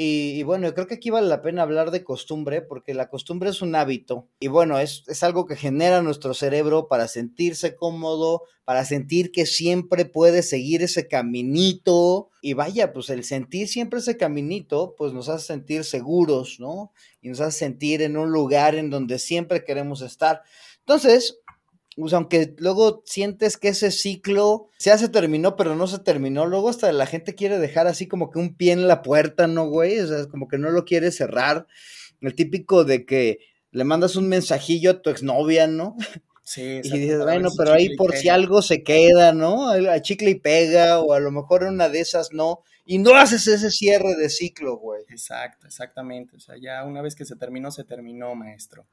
Y, 0.03 0.45
bueno, 0.45 0.73
creo 0.73 0.87
que 0.87 0.95
aquí 0.95 1.11
vale 1.11 1.29
la 1.29 1.43
pena 1.43 1.61
hablar 1.61 1.91
de 1.91 2.05
costumbre, 2.05 2.63
porque 2.63 2.95
la 2.95 3.11
costumbre 3.11 3.51
es 3.51 3.61
un 3.61 3.75
hábito. 3.75 4.31
Y 4.41 4.49
bueno, 4.49 4.79
es, 4.79 5.05
es, 5.09 5.23
algo 5.23 5.45
que 5.45 5.57
genera 5.57 6.01
nuestro 6.01 6.33
cerebro 6.33 6.89
para 6.89 7.07
sentirse 7.07 7.77
cómodo, 7.77 8.45
para 8.65 8.87
sentir 8.87 9.31
que 9.31 9.45
siempre 9.45 10.07
puede 10.07 10.43
seguir 10.43 10.83
ese 10.83 11.07
caminito. 11.07 12.31
Y 12.41 12.55
vaya, 12.55 12.95
pues 12.95 13.11
el 13.11 13.25
sentir 13.25 13.69
siempre 13.69 13.99
ese 13.99 14.17
caminito, 14.17 14.95
pues 14.97 15.13
nos 15.13 15.29
hace 15.29 15.49
sentir 15.49 15.85
seguros, 15.85 16.57
¿no? 16.61 16.93
Y 17.21 17.29
nos 17.29 17.43
hace 17.43 17.59
sentir 17.59 18.01
en 18.01 18.17
un 18.17 18.31
lugar 18.31 18.77
en 18.77 18.89
donde 18.89 19.19
siempre 19.19 19.65
queremos 19.65 20.01
estar. 20.01 20.41
Entonces, 20.79 21.40
pues, 22.01 22.13
aunque 22.13 22.55
luego 22.59 23.03
sientes 23.05 23.57
que 23.57 23.69
ese 23.69 23.91
ciclo 23.91 24.69
ya 24.79 24.99
se 24.99 25.09
terminó, 25.09 25.57
pero 25.57 25.77
no 25.77 25.87
se 25.87 25.99
terminó, 25.99 26.47
luego 26.47 26.69
hasta 26.69 26.93
la 26.93 27.07
gente 27.07 27.35
quiere 27.35 27.59
dejar 27.59 27.87
así 27.87 28.07
como 28.07 28.31
que 28.31 28.39
un 28.39 28.57
pie 28.57 28.73
en 28.73 28.89
la 28.89 29.03
puerta, 29.03 29.47
¿no, 29.47 29.69
güey? 29.69 29.99
O 30.01 30.07
sea, 30.07 30.27
como 30.27 30.49
que 30.49 30.59
no 30.59 30.71
lo 30.71 30.85
quiere 30.85 31.11
cerrar. 31.13 31.67
El 32.21 32.35
típico 32.35 32.85
de 32.85 33.07
que 33.07 33.39
le 33.71 33.85
mandas 33.85 34.17
un 34.17 34.29
mensajillo 34.29 34.91
a 34.91 35.03
tu 35.03 35.11
exnovia, 35.11 35.67
¿no? 35.67 35.97
Sí, 36.43 36.81
y 36.85 36.99
dices, 36.99 37.21
bueno, 37.21 37.51
pero 37.57 37.73
ahí 37.73 37.95
por 37.97 38.17
si 38.17 38.29
algo 38.29 38.63
se 38.63 38.83
queda, 38.83 39.33
¿no? 39.33 39.69
A 39.71 40.03
chicle 40.03 40.31
y 40.31 40.35
pega, 40.35 41.01
o 41.01 41.13
a 41.13 41.21
lo 41.21 41.31
mejor 41.31 41.65
una 41.65 41.89
de 41.89 42.01
esas 42.01 42.33
no. 42.33 42.63
Y 42.85 42.99
no 42.99 43.15
haces 43.15 43.47
ese 43.47 43.71
cierre 43.71 44.17
de 44.17 44.29
ciclo, 44.29 44.77
güey. 44.77 45.03
Exacto, 45.09 45.67
exactamente. 45.67 46.37
O 46.37 46.41
sea, 46.41 46.57
ya 46.61 46.85
una 46.85 47.03
vez 47.03 47.15
que 47.15 47.25
se 47.25 47.37
terminó, 47.37 47.71
se 47.71 47.85
terminó, 47.85 48.35
maestro. 48.35 48.87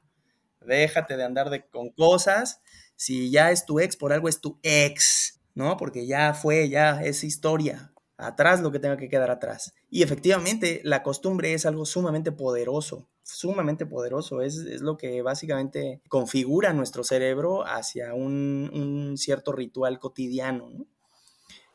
Déjate 0.60 1.16
de 1.16 1.24
andar 1.24 1.50
de, 1.50 1.66
con 1.68 1.90
cosas 1.90 2.60
si 2.98 3.30
ya 3.30 3.52
es 3.52 3.64
tu 3.64 3.78
ex, 3.78 3.96
por 3.96 4.12
algo 4.12 4.28
es 4.28 4.40
tu 4.40 4.58
ex, 4.62 5.40
¿no? 5.54 5.76
Porque 5.76 6.06
ya 6.06 6.34
fue, 6.34 6.68
ya 6.68 7.00
es 7.00 7.22
historia. 7.22 7.92
Atrás 8.16 8.60
lo 8.60 8.72
que 8.72 8.80
tenga 8.80 8.96
que 8.96 9.08
quedar 9.08 9.30
atrás. 9.30 9.72
Y 9.88 10.02
efectivamente, 10.02 10.80
la 10.82 11.04
costumbre 11.04 11.54
es 11.54 11.64
algo 11.64 11.86
sumamente 11.86 12.32
poderoso, 12.32 13.08
sumamente 13.22 13.86
poderoso. 13.86 14.42
Es, 14.42 14.56
lo 14.80 14.96
que 14.96 15.22
básicamente 15.22 16.02
configura 16.08 16.72
nuestro 16.72 17.04
cerebro 17.04 17.64
hacia 17.64 18.14
un, 18.14 19.14
cierto 19.16 19.52
ritual 19.52 20.00
cotidiano, 20.00 20.68
¿no? 20.68 20.86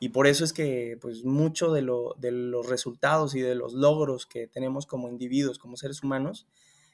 Y 0.02 0.10
por 0.10 0.28
eso 0.28 0.44
es 0.44 0.52
que 0.52 0.98
pues 1.00 1.24
mucho 1.24 1.72
de, 1.72 1.90
de, 2.18 2.32
los 2.32 2.68
resultados 2.68 3.36
y 3.36 3.40
de 3.40 3.56
los 3.56 3.72
logros 3.72 4.26
que 4.26 4.48
tenemos 4.48 4.86
como 4.86 5.08
individuos, 5.08 5.58
como 5.58 5.78
seres 5.78 6.04
humanos, 6.04 6.46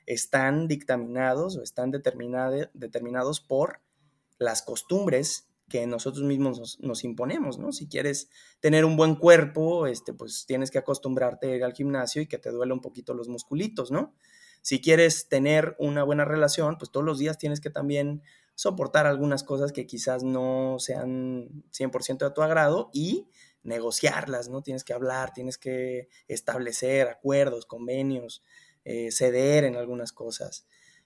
están 0.10 0.68
dictaminados 0.68 1.56
o 1.56 1.62
están 1.62 1.92
determinados 1.92 3.42
por 3.42 3.80
las 4.39 4.63
costumbres 4.63 5.48
que 5.70 5.86
nosotros 5.86 6.24
mismos 6.24 6.80
nos, 6.80 7.04
imponemos, 7.04 7.60
¿no? 7.60 7.72
Si 7.72 7.88
quieres 7.88 8.32
tener 8.60 8.86
un 8.86 8.98
buen 8.98 9.13
cuerpo, 9.13 9.86
este, 9.86 10.13
pues 10.13 10.48
tienes 10.48 10.72
que 10.72 10.80
acostumbrarte 10.80 11.51
a 11.51 11.56
ir 11.58 11.63
al 11.63 11.74
gimnasio 11.74 12.24
y 12.24 12.25
que 12.25 12.39
te 12.39 12.50
duele 12.50 12.74
un 12.74 12.82
poquito 12.82 13.13
los 13.13 13.30
musculitos, 13.30 13.92
¿no? 13.92 14.16
Si 14.63 14.82
quieres 14.82 15.30
tener 15.30 15.75
una 15.78 16.04
buena 16.04 16.25
relación, 16.25 16.80
pues 16.80 16.89
todos 16.89 17.06
los 17.06 17.20
días 17.20 17.38
tienes 17.38 17.62
que 17.62 17.70
también 17.70 18.24
soportar 18.56 19.06
algunas 19.06 19.44
cosas 19.44 19.72
que 19.72 19.86
quizás 19.86 20.24
no 20.24 20.78
sean 20.80 21.63
100% 21.72 22.18
de 22.18 22.32
tu 22.32 22.42
agrado 22.42 22.89
y 22.94 23.30
negociarlas, 23.62 24.50
¿no? 24.50 24.63
Tienes 24.63 24.84
que 24.84 24.94
hablar, 24.94 25.34
tienes 25.34 25.60
que 25.60 26.10
establecer 26.28 27.10
acuerdos, 27.10 27.68
convenios, 27.68 28.44
eh, 28.89 29.12
ceder 29.12 29.65
en 29.65 29.75
algunas 29.75 30.12
cosas. 30.12 30.65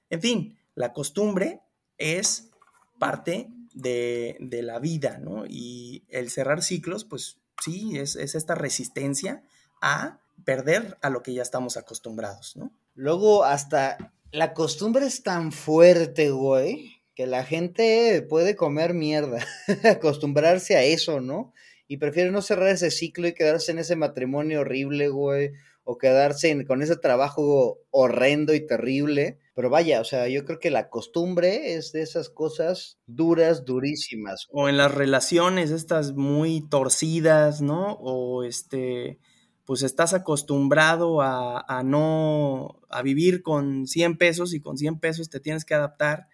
En 0.09 0.21
fin, 0.21 0.57
la 0.73 0.93
costumbre 0.93 1.59
es 1.97 2.49
parte 2.97 3.49
de, 3.73 4.37
la 4.63 4.79
vida, 4.79 5.17
¿no? 5.17 5.43
Y 5.45 6.05
el 6.07 6.29
cerrar 6.29 6.63
ciclos, 6.63 7.03
pues 7.03 7.39
sí, 7.61 7.97
es, 7.97 8.15
esta 8.15 8.55
resistencia 8.55 9.43
a 9.81 10.21
perder 10.45 10.97
a 11.01 11.09
lo 11.09 11.23
que 11.23 11.33
ya 11.33 11.41
estamos 11.41 11.75
acostumbrados, 11.75 12.55
¿no? 12.55 12.71
Luego, 12.95 13.43
hasta 13.43 14.13
la 14.31 14.53
costumbre 14.53 15.05
es 15.05 15.21
tan 15.21 15.51
fuerte, 15.51 16.31
güey, 16.31 17.01
que 17.15 17.27
la 17.27 17.43
gente 17.43 18.21
puede 18.21 18.55
comer 18.55 18.93
mierda, 18.93 19.45
acostumbrarse 19.83 20.77
a 20.77 20.83
eso, 20.83 21.19
¿no? 21.19 21.51
Y 21.89 21.97
prefiere 21.97 22.31
no 22.31 22.41
cerrar 22.41 22.69
ese 22.69 22.91
ciclo 22.91 23.27
y 23.27 23.33
quedarse 23.33 23.73
en 23.73 23.79
ese 23.79 23.97
matrimonio 23.97 24.61
horrible, 24.61 25.09
güey, 25.09 25.51
o 25.83 25.97
quedarse 25.97 26.65
con 26.65 26.81
ese 26.81 26.95
trabajo 26.95 27.79
horrendo 27.91 28.53
y 28.53 28.65
terrible. 28.65 29.39
Pero 29.55 29.69
vaya, 29.69 30.01
o 30.01 30.03
sea, 30.03 30.27
yo 30.27 30.45
creo 30.45 30.59
que 30.59 30.71
la 30.71 30.89
costumbre 30.89 31.75
es 31.75 31.91
de 31.91 32.01
esas 32.01 32.29
cosas 32.29 32.97
duras, 33.05 33.65
durísimas. 33.65 34.47
O 34.51 34.69
en 34.69 34.77
las 34.77 34.93
relaciones 34.93 35.71
estas 35.71 36.13
muy 36.13 36.67
torcidas, 36.69 37.61
¿no? 37.61 37.93
O 37.93 38.43
este, 38.43 39.19
pues 39.65 39.83
estás 39.83 40.13
acostumbrado 40.13 41.21
a, 41.21 41.81
no, 41.83 42.79
a 42.89 43.01
vivir 43.01 43.43
con 43.43 43.85
100 43.85 44.17
pesos 44.17 44.53
y 44.53 44.61
con 44.61 44.77
100 44.77 44.99
pesos 44.99 45.29
te 45.29 45.39
tienes 45.39 45.65
que 45.65 45.75
adaptar 45.75 46.27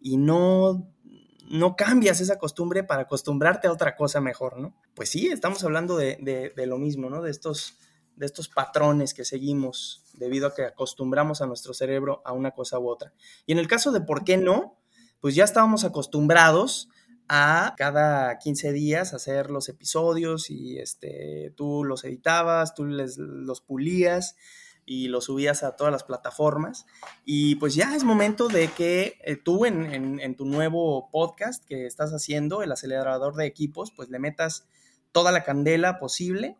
y 0.00 0.16
no 0.16 0.90
no 1.46 1.76
cambias 1.76 2.22
esa 2.22 2.38
costumbre 2.38 2.84
para 2.84 3.02
acostumbrarte 3.02 3.68
a 3.68 3.72
otra 3.72 3.96
cosa 3.96 4.18
mejor, 4.22 4.58
¿no? 4.58 4.74
Pues 4.94 5.10
sí, 5.10 5.26
estamos 5.26 5.62
hablando 5.62 5.94
de, 5.98 6.16
de 6.56 6.66
lo 6.66 6.78
mismo, 6.78 7.10
¿no? 7.10 7.20
De 7.20 7.30
estos 7.30 7.76
de 8.16 8.26
estos 8.26 8.48
patrones 8.48 9.14
que 9.14 9.24
seguimos 9.24 10.04
debido 10.14 10.46
a 10.46 10.54
que 10.54 10.64
acostumbramos 10.64 11.42
a 11.42 11.46
nuestro 11.46 11.74
cerebro 11.74 12.22
a 12.24 12.32
una 12.32 12.52
cosa 12.52 12.78
u 12.78 12.88
otra. 12.88 13.12
Y 13.46 13.52
en 13.52 13.58
el 13.58 13.68
caso 13.68 13.92
de 13.92 14.00
por 14.00 14.24
qué 14.24 14.36
no, 14.36 14.78
pues 15.20 15.34
ya 15.34 15.44
estábamos 15.44 15.84
acostumbrados 15.84 16.88
a 17.28 17.74
cada 17.76 18.38
15 18.38 18.72
días 18.72 19.14
hacer 19.14 19.50
los 19.50 19.68
episodios 19.68 20.50
y 20.50 20.78
este, 20.78 21.52
tú 21.56 21.84
los 21.84 22.04
editabas, 22.04 22.74
tú 22.74 22.84
les, 22.84 23.16
los 23.16 23.60
pulías 23.60 24.36
y 24.86 25.08
los 25.08 25.24
subías 25.24 25.62
a 25.62 25.76
todas 25.76 25.92
las 25.92 26.04
plataformas. 26.04 26.84
Y 27.24 27.56
pues 27.56 27.74
ya 27.74 27.96
es 27.96 28.04
momento 28.04 28.48
de 28.48 28.68
que 28.68 29.18
eh, 29.24 29.36
tú 29.36 29.64
en, 29.64 30.20
en, 30.20 30.36
tu 30.36 30.44
nuevo 30.44 31.08
podcast 31.10 31.64
que 31.64 31.86
estás 31.86 32.10
haciendo, 32.12 32.62
el 32.62 32.70
acelerador 32.70 33.34
de 33.34 33.46
equipos, 33.46 33.92
pues 33.96 34.10
le 34.10 34.18
metas 34.18 34.66
toda 35.12 35.32
la 35.32 35.44
candela 35.44 35.98
posible 35.98 36.58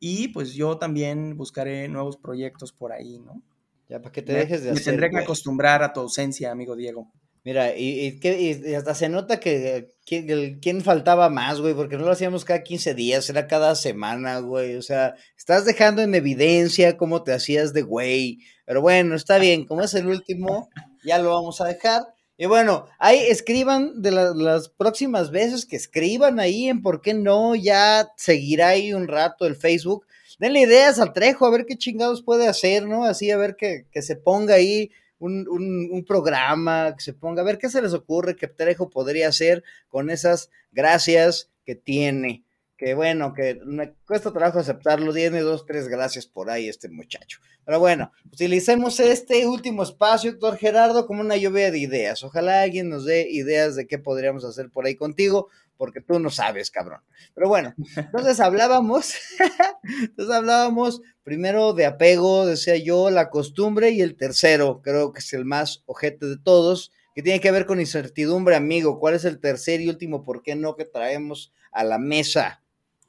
y 0.00 0.28
pues 0.28 0.54
yo 0.54 0.78
también 0.78 1.36
buscaré 1.36 1.86
nuevos 1.88 2.16
proyectos 2.16 2.72
por 2.72 2.92
ahí, 2.92 3.18
¿no? 3.18 3.42
Ya, 3.88 4.00
para 4.00 4.12
que 4.12 4.22
te 4.22 4.32
dejes 4.32 4.62
de 4.62 4.70
hacer. 4.70 4.80
Me 4.80 4.84
tendré 4.84 5.10
que 5.10 5.18
acostumbrar 5.18 5.82
a 5.82 5.92
tu 5.92 6.00
ausencia, 6.00 6.50
amigo 6.50 6.74
Diego. 6.74 7.12
Mira, 7.42 7.74
y, 7.76 8.20
y, 8.22 8.74
hasta 8.74 8.94
se 8.94 9.08
nota 9.08 9.40
que, 9.40 9.88
quién 10.04 10.82
faltaba 10.82 11.30
más, 11.30 11.60
güey, 11.60 11.74
porque 11.74 11.96
no 11.96 12.04
lo 12.04 12.12
hacíamos 12.12 12.44
cada 12.44 12.62
15 12.62 12.94
días, 12.94 13.30
era 13.30 13.46
cada 13.46 13.74
semana, 13.74 14.38
güey. 14.40 14.76
O 14.76 14.82
sea, 14.82 15.14
estás 15.36 15.64
dejando 15.64 16.02
en 16.02 16.14
evidencia 16.14 16.96
cómo 16.98 17.22
te 17.22 17.32
hacías 17.32 17.72
de 17.72 17.82
güey. 17.82 18.40
Pero 18.66 18.82
bueno, 18.82 19.14
está 19.14 19.38
bien, 19.38 19.64
como 19.64 19.82
es 19.82 19.94
el 19.94 20.06
último, 20.06 20.68
ya 21.04 21.18
lo 21.18 21.30
vamos 21.30 21.60
a 21.60 21.66
dejar. 21.66 22.02
Y 22.40 22.46
bueno, 22.46 22.86
ahí 22.98 23.18
escriban 23.18 24.00
de 24.00 24.10
las 24.12 24.70
próximas 24.70 25.30
veces 25.30 25.66
que 25.66 25.76
escriban 25.76 26.40
ahí 26.40 26.70
en 26.70 26.80
por 26.80 27.02
qué 27.02 27.12
no, 27.12 27.54
ya 27.54 28.12
seguirá 28.16 28.68
ahí 28.68 28.94
un 28.94 29.08
rato 29.08 29.44
el 29.44 29.56
Facebook. 29.56 30.06
Denle 30.38 30.60
ideas 30.60 30.98
al 30.98 31.12
Trejo, 31.12 31.44
a 31.44 31.50
ver 31.50 31.66
qué 31.66 31.76
chingados 31.76 32.22
puede 32.22 32.48
hacer, 32.48 32.86
¿no? 32.86 33.04
Así 33.04 33.30
a 33.30 33.36
ver 33.36 33.56
que, 33.56 33.84
se 34.00 34.16
ponga 34.16 34.54
ahí 34.54 34.90
un, 35.18 35.46
un, 35.50 36.02
programa, 36.06 36.94
que 36.96 37.04
se 37.04 37.12
ponga, 37.12 37.42
a 37.42 37.44
ver 37.44 37.58
qué 37.58 37.68
se 37.68 37.82
les 37.82 37.92
ocurre 37.92 38.36
que 38.36 38.48
Trejo 38.48 38.88
podría 38.88 39.28
hacer 39.28 39.62
con 39.88 40.08
esas 40.08 40.48
gracias 40.72 41.50
que 41.66 41.74
tiene 41.74 42.42
que 42.80 42.94
bueno, 42.94 43.34
que 43.34 43.60
me 43.66 43.92
cuesta 44.06 44.32
trabajo 44.32 44.58
aceptarlo, 44.58 45.12
tiene 45.12 45.40
dos, 45.40 45.66
tres 45.66 45.86
gracias 45.86 46.24
por 46.24 46.48
ahí 46.48 46.66
este 46.66 46.88
muchacho. 46.88 47.38
Pero 47.66 47.78
bueno, 47.78 48.10
utilicemos 48.32 48.98
este 49.00 49.46
último 49.46 49.82
espacio, 49.82 50.30
doctor 50.30 50.56
Gerardo, 50.56 51.06
como 51.06 51.20
una 51.20 51.36
lluvia 51.36 51.70
de 51.70 51.78
ideas. 51.78 52.22
Ojalá 52.22 52.62
alguien 52.62 52.88
nos 52.88 53.04
dé 53.04 53.28
ideas 53.30 53.76
de 53.76 53.86
qué 53.86 53.98
podríamos 53.98 54.46
hacer 54.46 54.70
por 54.70 54.86
ahí 54.86 54.96
contigo, 54.96 55.48
porque 55.76 56.00
tú 56.00 56.18
no 56.20 56.30
sabes, 56.30 56.70
cabrón. 56.70 57.02
Pero 57.34 57.48
bueno, 57.48 57.74
entonces 57.96 58.40
hablábamos, 58.40 59.12
entonces 60.00 60.34
hablábamos 60.34 61.02
primero 61.22 61.74
de 61.74 61.84
apego, 61.84 62.46
decía 62.46 62.78
yo, 62.78 63.10
la 63.10 63.28
costumbre, 63.28 63.90
y 63.90 64.00
el 64.00 64.16
tercero, 64.16 64.80
creo 64.82 65.12
que 65.12 65.18
es 65.18 65.30
el 65.34 65.44
más 65.44 65.82
ojete 65.84 66.24
de 66.24 66.38
todos, 66.38 66.92
que 67.14 67.22
tiene 67.22 67.40
que 67.40 67.50
ver 67.50 67.66
con 67.66 67.78
incertidumbre, 67.78 68.56
amigo. 68.56 68.98
¿Cuál 68.98 69.16
es 69.16 69.26
el 69.26 69.38
tercer 69.38 69.82
y 69.82 69.90
último 69.90 70.24
por 70.24 70.42
qué 70.42 70.54
no 70.54 70.76
que 70.76 70.86
traemos 70.86 71.52
a 71.72 71.84
la 71.84 71.98
mesa? 71.98 72.59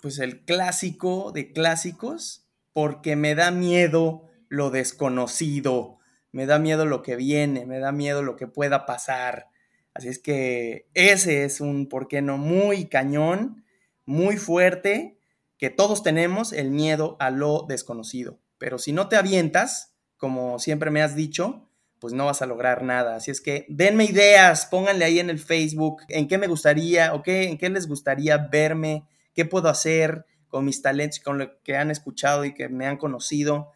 Pues 0.02 0.20
el 0.20 0.44
clásico 0.44 1.32
de 1.32 1.54
clásicos, 1.54 2.48
porque 2.74 3.16
me 3.16 3.36
da 3.36 3.52
miedo 3.52 4.28
lo 4.50 4.70
desconocido, 4.72 6.00
me 6.32 6.46
da 6.46 6.60
miedo 6.60 6.86
lo 6.86 7.04
que 7.04 7.16
viene, 7.16 7.66
me 7.66 7.80
da 7.80 7.92
miedo 7.92 8.24
lo 8.24 8.36
que 8.36 8.48
pueda 8.48 8.86
pasar. 8.86 9.48
Así 9.94 10.08
es 10.08 10.20
que 10.20 10.88
ese 10.94 11.44
es 11.44 11.62
un, 11.62 11.88
¿por 11.88 12.08
qué 12.08 12.22
no? 12.22 12.38
Muy 12.38 12.86
cañón, 12.86 13.64
muy 14.06 14.38
fuerte, 14.38 15.18
que 15.58 15.70
todos 15.70 16.02
tenemos 16.02 16.54
el 16.54 16.72
miedo 16.72 17.18
a 17.20 17.30
lo 17.30 17.66
desconocido. 17.68 18.40
Pero 18.58 18.80
si 18.80 18.94
no 18.94 19.10
te 19.10 19.18
avientas, 19.18 19.94
como 20.18 20.60
siempre 20.60 20.92
me 20.92 21.02
has 21.02 21.16
dicho, 21.16 21.70
pues 22.00 22.14
no 22.14 22.26
vas 22.26 22.42
a 22.42 22.48
lograr 22.48 22.84
nada. 22.84 23.16
Así 23.16 23.30
es 23.30 23.42
que 23.42 23.66
denme 23.70 24.06
ideas, 24.06 24.66
pónganle 24.66 25.06
ahí 25.06 25.20
en 25.20 25.30
el 25.30 25.40
Facebook 25.40 26.02
en 26.08 26.28
qué 26.28 26.38
me 26.40 26.48
gustaría 26.48 27.14
o 27.14 27.22
qué, 27.22 27.44
en 27.50 27.58
qué 27.58 27.70
les 27.70 27.88
gustaría 27.88 28.38
verme 28.38 29.06
qué 29.34 29.46
puedo 29.46 29.70
hacer 29.70 30.26
con 30.48 30.66
mis 30.66 30.82
talentos, 30.82 31.20
con 31.20 31.38
lo 31.38 31.62
que 31.64 31.78
han 31.78 31.92
escuchado 31.92 32.46
y 32.46 32.54
que 32.54 32.70
me 32.70 32.86
han 32.86 32.98
conocido. 32.98 33.72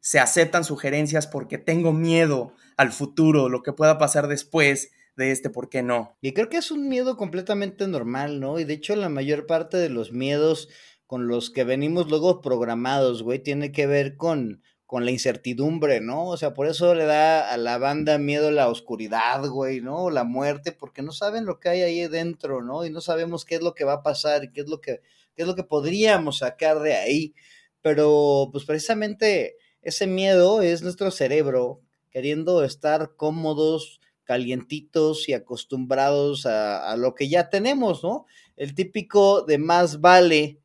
Se 0.00 0.18
aceptan 0.18 0.64
sugerencias 0.64 1.26
porque 1.26 1.58
tengo 1.58 1.92
miedo 1.92 2.54
al 2.76 2.92
futuro, 2.92 3.48
lo 3.48 3.62
que 3.62 3.72
pueda 3.72 3.98
pasar 3.98 4.28
después 4.28 4.90
de 5.16 5.32
este, 5.32 5.50
¿por 5.50 5.68
qué 5.68 5.82
no? 5.82 6.16
Y 6.22 6.32
creo 6.32 6.48
que 6.48 6.56
es 6.56 6.70
un 6.70 6.88
miedo 6.88 7.16
completamente 7.16 7.86
normal, 7.86 8.40
¿no? 8.40 8.58
Y 8.58 8.64
de 8.64 8.74
hecho 8.74 8.96
la 8.96 9.08
mayor 9.08 9.46
parte 9.46 9.76
de 9.76 9.90
los 9.90 10.12
miedos 10.12 10.68
con 11.06 11.26
los 11.26 11.50
que 11.50 11.64
venimos 11.64 12.08
luego 12.08 12.40
programados, 12.40 13.22
güey, 13.22 13.40
tiene 13.40 13.72
que 13.72 13.86
ver 13.86 14.16
con, 14.16 14.62
con 14.90 15.04
la 15.04 15.12
incertidumbre, 15.12 16.00
¿no? 16.00 16.26
O 16.26 16.36
sea, 16.36 16.52
por 16.52 16.66
eso 16.66 16.96
le 16.96 17.04
da 17.04 17.48
a 17.52 17.56
la 17.56 17.78
banda 17.78 18.18
miedo 18.18 18.50
la 18.50 18.66
oscuridad, 18.68 19.46
güey, 19.46 19.80
¿no? 19.80 20.10
La 20.10 20.24
muerte, 20.24 20.72
porque 20.72 21.00
no 21.00 21.12
saben 21.12 21.46
lo 21.46 21.60
que 21.60 21.68
hay 21.68 21.82
ahí 21.82 22.08
dentro, 22.08 22.60
¿no? 22.60 22.84
Y 22.84 22.90
no 22.90 23.00
sabemos 23.00 23.44
qué 23.44 23.54
es 23.54 23.62
lo 23.62 23.72
que 23.72 23.84
va 23.84 23.92
a 23.92 24.02
pasar 24.02 24.42
y 24.42 24.50
qué 24.50 24.62
es 24.62 24.68
lo 24.68 24.80
que, 24.80 25.00
qué 25.36 25.42
es 25.42 25.46
lo 25.46 25.54
que 25.54 25.62
podríamos 25.62 26.38
sacar 26.38 26.80
de 26.80 26.94
ahí. 26.94 27.34
Pero, 27.82 28.48
pues 28.50 28.64
precisamente 28.64 29.54
ese 29.80 30.08
miedo 30.08 30.60
es 30.60 30.82
nuestro 30.82 31.12
cerebro 31.12 31.80
queriendo 32.10 32.64
estar 32.64 33.14
cómodos, 33.14 34.00
calientitos 34.24 35.28
y 35.28 35.34
acostumbrados 35.34 36.46
a, 36.46 36.90
a 36.90 36.96
lo 36.96 37.14
que 37.14 37.28
ya 37.28 37.48
tenemos, 37.48 38.02
¿no? 38.02 38.26
El 38.56 38.74
típico 38.74 39.42
de 39.42 39.58
más 39.58 40.00
vale 40.00 40.59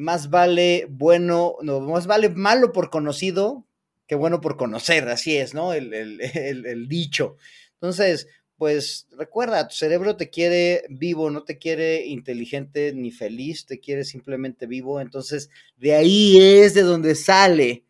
más 0.00 0.30
vale 0.30 0.86
bueno, 0.88 1.56
no, 1.62 1.80
más 1.80 2.06
vale 2.06 2.30
malo 2.30 2.72
por 2.72 2.88
conocido 2.88 3.66
que 4.06 4.14
bueno 4.14 4.40
por 4.40 4.56
conocer, 4.56 5.08
así 5.08 5.36
es, 5.36 5.54
¿no? 5.54 5.72
El, 5.72 5.92
el, 5.94 6.88
dicho. 6.88 7.36
Entonces, 7.74 8.26
pues 8.56 9.06
recuerda, 9.12 9.68
tu 9.68 9.76
cerebro 9.76 10.16
te 10.16 10.30
quiere 10.30 10.84
vivo, 10.88 11.30
no 11.30 11.44
te 11.44 11.58
quiere 11.58 12.06
inteligente 12.06 12.92
ni 12.92 13.12
feliz, 13.12 13.66
te 13.66 13.78
quiere 13.78 14.04
simplemente 14.04 14.66
vivo. 14.66 15.00
Entonces, 15.00 15.48
de 15.76 15.94
ahí 15.94 16.38
es 16.40 16.74
de 16.74 16.82
donde 16.82 17.14
sale 17.14 17.84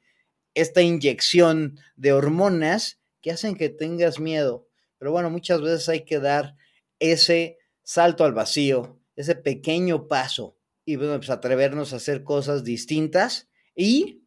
esta 0.53 0.83
inyección 0.83 1.79
de 1.97 2.13
hormonas 2.13 2.99
que 3.23 3.31
hacen 3.31 3.57
que 3.57 3.71
tengas 3.71 4.21
miedo. 4.21 4.67
Pero 4.99 5.13
bueno, 5.13 5.31
muchas 5.31 5.63
veces 5.63 5.89
hay 5.89 6.05
que 6.05 6.19
dar 6.19 6.55
ese 6.99 7.57
salto 7.83 8.25
al 8.25 8.35
vacío, 8.35 8.99
ese 9.17 9.37
pequeño 9.37 10.07
paso 10.07 10.60
y 10.85 10.97
bueno, 10.97 11.17
pues 11.17 11.31
atrevernos 11.31 11.93
a 11.93 11.97
hacer 11.97 12.25
cosas 12.25 12.65
distintas. 12.65 13.49
Y 13.75 14.25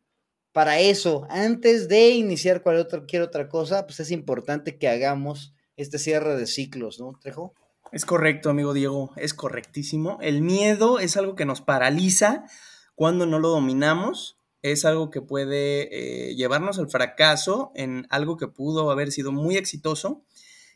para 0.51 0.79
eso, 0.79 1.25
antes 1.29 1.87
de 1.87 2.11
iniciar 2.11 2.61
cualquier 2.61 3.21
otra 3.21 3.49
cosa, 3.49 3.85
pues 3.85 3.99
es 3.99 4.11
importante 4.11 4.77
que 4.77 4.87
hagamos 4.87 5.53
este 5.77 5.97
cierre 5.97 6.35
de 6.37 6.45
ciclos, 6.45 6.99
¿no, 6.99 7.17
Trejo? 7.19 7.53
Es 7.91 8.05
correcto, 8.05 8.49
amigo 8.49 8.73
Diego, 8.73 9.11
es 9.17 9.33
correctísimo. 9.33 10.17
El 10.21 10.41
miedo 10.41 10.99
es 10.99 11.17
algo 11.17 11.35
que 11.35 11.45
nos 11.45 11.61
paraliza 11.61 12.45
cuando 12.95 13.25
no 13.25 13.39
lo 13.39 13.49
dominamos, 13.49 14.37
es 14.61 14.85
algo 14.85 15.11
que 15.11 15.21
puede 15.21 16.29
eh, 16.29 16.35
llevarnos 16.35 16.79
al 16.79 16.89
fracaso 16.89 17.71
en 17.75 18.07
algo 18.09 18.37
que 18.37 18.47
pudo 18.47 18.89
haber 18.91 19.11
sido 19.11 19.31
muy 19.31 19.57
exitoso 19.57 20.23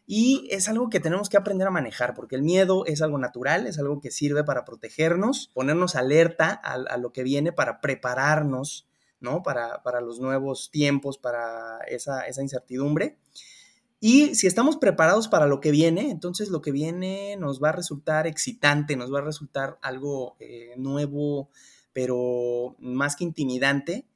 y 0.09 0.47
es 0.51 0.69
algo 0.69 0.89
que 0.89 1.01
tenemos 1.01 1.27
que 1.27 1.35
aprender 1.35 1.67
a 1.67 1.71
manejar, 1.71 2.13
porque 2.13 2.37
el 2.37 2.41
miedo 2.41 2.85
es 2.85 3.01
algo 3.01 3.17
natural, 3.17 3.67
es 3.67 3.77
algo 3.77 3.99
que 3.99 4.09
sirve 4.09 4.45
para 4.45 4.63
protegernos, 4.63 5.51
ponernos 5.53 5.97
alerta 5.97 6.49
a, 6.51 6.97
lo 6.97 7.11
que 7.11 7.23
viene, 7.23 7.51
para 7.51 7.81
prepararnos, 7.81 8.87
¿no? 9.19 9.43
Para, 9.43 9.81
los 9.99 10.21
nuevos 10.21 10.71
tiempos, 10.71 11.17
para 11.17 11.79
esa, 11.89 12.23
incertidumbre. 12.41 13.17
Y 13.99 14.33
si 14.33 14.47
estamos 14.47 14.77
preparados 14.77 15.27
para 15.27 15.45
lo 15.45 15.59
que 15.59 15.71
viene, 15.71 16.09
entonces 16.09 16.47
lo 16.47 16.61
que 16.61 16.71
viene 16.71 17.35
nos 17.35 17.61
va 17.61 17.69
a 17.69 17.73
resultar 17.73 18.27
excitante, 18.27 18.95
nos 18.95 19.13
va 19.13 19.19
a 19.19 19.23
resultar 19.23 19.77
algo 19.81 20.37
eh, 20.39 20.73
nuevo, 20.77 21.49
pero 21.91 22.77
más 22.79 23.17
que 23.17 23.25
intimidante, 23.25 24.07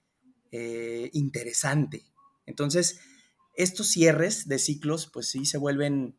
eh, 0.54 1.10
interesante. 1.12 2.06
Entonces, 2.46 3.02
estos 3.56 3.88
cierres 3.88 4.48
de 4.48 4.60
ciclos, 4.60 5.10
pues 5.12 5.30
sí, 5.30 5.46
se 5.46 5.58
vuelven, 5.58 6.16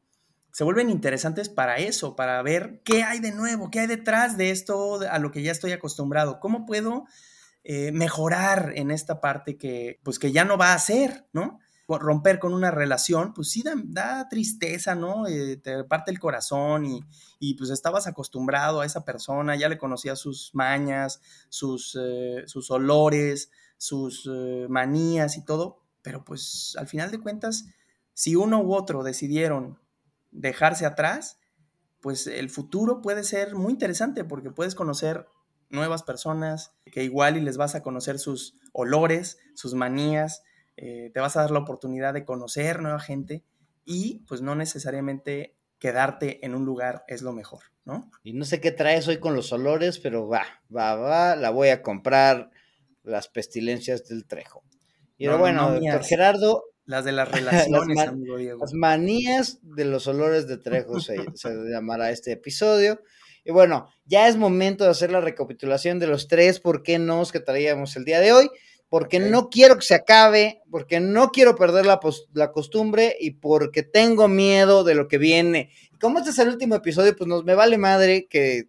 se 0.53 0.65
vuelven 0.65 0.91
interesantes 0.91 1.49
para 1.49 1.77
eso, 1.79 2.17
para 2.17 2.41
ver 2.43 2.81
qué 2.85 3.03
hay 3.03 3.21
de 3.21 3.33
nuevo, 3.33 3.71
qué 3.71 3.81
hay 3.81 3.87
detrás 3.87 4.37
de 4.37 4.51
esto 4.51 5.01
a 5.11 5.19
lo 5.19 5.31
que 5.33 5.43
ya 5.43 5.53
estoy 5.53 5.73
acostumbrado, 5.73 6.41
cómo 6.41 6.67
puedo 6.67 7.05
eh, 7.65 7.93
mejorar 7.93 8.73
en 8.75 8.91
esta 8.91 9.21
parte 9.21 9.57
que, 9.57 10.01
pues 10.03 10.19
que 10.19 10.33
ya 10.33 10.45
no 10.45 10.59
va 10.59 10.75
a 10.75 10.79
ser, 10.79 11.27
¿no? 11.33 11.61
Romper 11.87 12.39
con 12.39 12.55
una 12.55 12.71
relación, 12.71 13.35
pues 13.35 13.51
sí 13.51 13.63
da, 13.85 14.29
tristeza, 14.31 14.95
¿no? 14.95 15.27
Eh, 15.27 15.59
te 15.59 15.85
parte 15.85 16.11
el 16.11 16.19
corazón 16.19 16.87
y, 16.87 17.05
y, 17.39 17.55
pues 17.55 17.69
estabas 17.69 18.07
acostumbrado 18.07 18.81
a 18.81 18.87
esa 18.87 19.05
persona, 19.05 19.57
ya 19.57 19.69
le 19.69 19.77
conocías 19.77 20.19
sus 20.19 20.55
mañas, 20.55 21.21
sus, 21.51 21.99
eh, 22.01 22.45
sus 22.47 22.71
olores, 22.71 23.51
sus 23.77 24.29
manías 24.69 25.37
y 25.37 25.45
todo, 25.45 25.82
pero 26.03 26.25
pues 26.25 26.75
al 26.79 26.89
final 26.89 27.11
de 27.11 27.21
cuentas, 27.21 27.67
si 28.13 28.37
uno 28.37 28.61
u 28.61 28.75
otro 28.75 29.03
decidieron 29.03 29.79
dejarse 30.31 30.87
atrás, 30.87 31.39
pues 32.01 32.27
el 32.27 32.51
futuro 32.51 33.01
puede 33.01 33.25
ser 33.25 33.55
muy 33.55 33.73
interesante 33.73 34.25
porque 34.25 34.51
puedes 34.51 34.75
conocer 34.75 35.27
nuevas 35.71 36.03
personas 36.03 36.75
que 36.85 37.05
igual 37.05 37.37
y 37.37 37.41
les 37.41 37.57
vas 37.57 37.75
a 37.75 37.83
conocer 37.83 38.19
sus 38.19 38.59
olores, 38.73 39.39
sus 39.55 39.75
manías, 39.75 40.43
eh, 40.77 41.11
te 41.15 41.21
vas 41.21 41.37
a 41.37 41.43
dar 41.43 41.51
la 41.51 41.61
oportunidad 41.61 42.13
de 42.13 42.25
conocer 42.25 42.81
nueva 42.81 43.01
gente 43.01 43.45
y 43.85 44.25
pues 44.27 44.43
no 44.43 44.55
necesariamente 44.55 45.57
quedarte 45.79 46.45
en 46.45 46.55
un 46.55 46.65
lugar 46.65 47.05
es 47.09 47.23
lo 47.23 47.33
mejor, 47.33 47.63
¿no? 47.85 48.11
Y 48.23 48.35
no 48.35 48.45
sé 48.45 48.61
qué 48.61 48.71
traes 48.71 49.09
hoy 49.09 49.19
con 49.19 49.35
los 49.35 49.53
olores, 49.53 49.99
pero 49.99 50.29
va, 50.29 50.45
va, 50.75 50.95
va, 50.95 51.37
la 51.37 51.51
voy 51.51 51.69
a 51.69 51.83
comprar 51.83 52.51
las 53.03 53.29
pestilencias 53.29 54.07
del 54.07 54.27
Trejo. 54.27 54.63
Y 55.23 55.29
bueno, 55.39 55.73
doctor 55.73 56.05
Gerardo. 56.05 56.65
Las 56.85 57.05
de 57.05 57.13
las 57.13 57.31
relaciones, 57.33 57.97
las, 57.97 58.09
amigo 58.09 58.37
Diego. 58.37 58.61
Las 58.61 58.73
manías 58.75 59.59
de 59.63 59.85
los 59.85 60.07
olores 60.09 60.49
de 60.49 60.59
Trejo 60.59 61.01
se, 61.01 61.17
llamará 61.71 62.11
este 62.11 62.33
episodio. 62.33 63.01
Y 63.45 63.53
bueno, 63.53 63.89
ya 64.05 64.29
es 64.29 64.37
momento 64.37 64.85
de 64.85 64.91
hacer 64.91 65.13
la 65.13 65.21
recapitulación 65.21 65.99
de 65.99 66.07
los 66.09 66.29
tres 66.29 66.61
por 66.61 66.83
qué 66.83 66.99
no 66.99 67.25
que 67.27 67.41
traíamos 67.41 67.97
el 67.97 68.05
día 68.05 68.21
de 68.21 68.33
hoy. 68.33 68.51
Porque 68.89 69.21
no 69.21 69.49
quiero 69.49 69.77
que 69.77 69.87
se 69.87 69.95
acabe, 69.95 70.61
porque 70.71 71.01
no 71.01 71.31
quiero 71.31 71.55
perder 71.55 71.87
la, 71.87 71.99
la 72.35 72.53
costumbre 72.53 73.17
y 73.19 73.31
porque 73.31 73.83
tengo 73.83 74.29
miedo 74.29 74.85
de 74.85 74.95
lo 74.95 75.09
que 75.09 75.17
viene. 75.17 75.71
Como 75.99 76.19
este 76.19 76.31
es 76.31 76.39
el 76.41 76.49
último 76.49 76.75
episodio, 76.75 77.17
pues 77.17 77.27
nos 77.27 77.43
me 77.43 77.55
vale 77.55 77.79
madre 77.79 78.27
que 78.29 78.69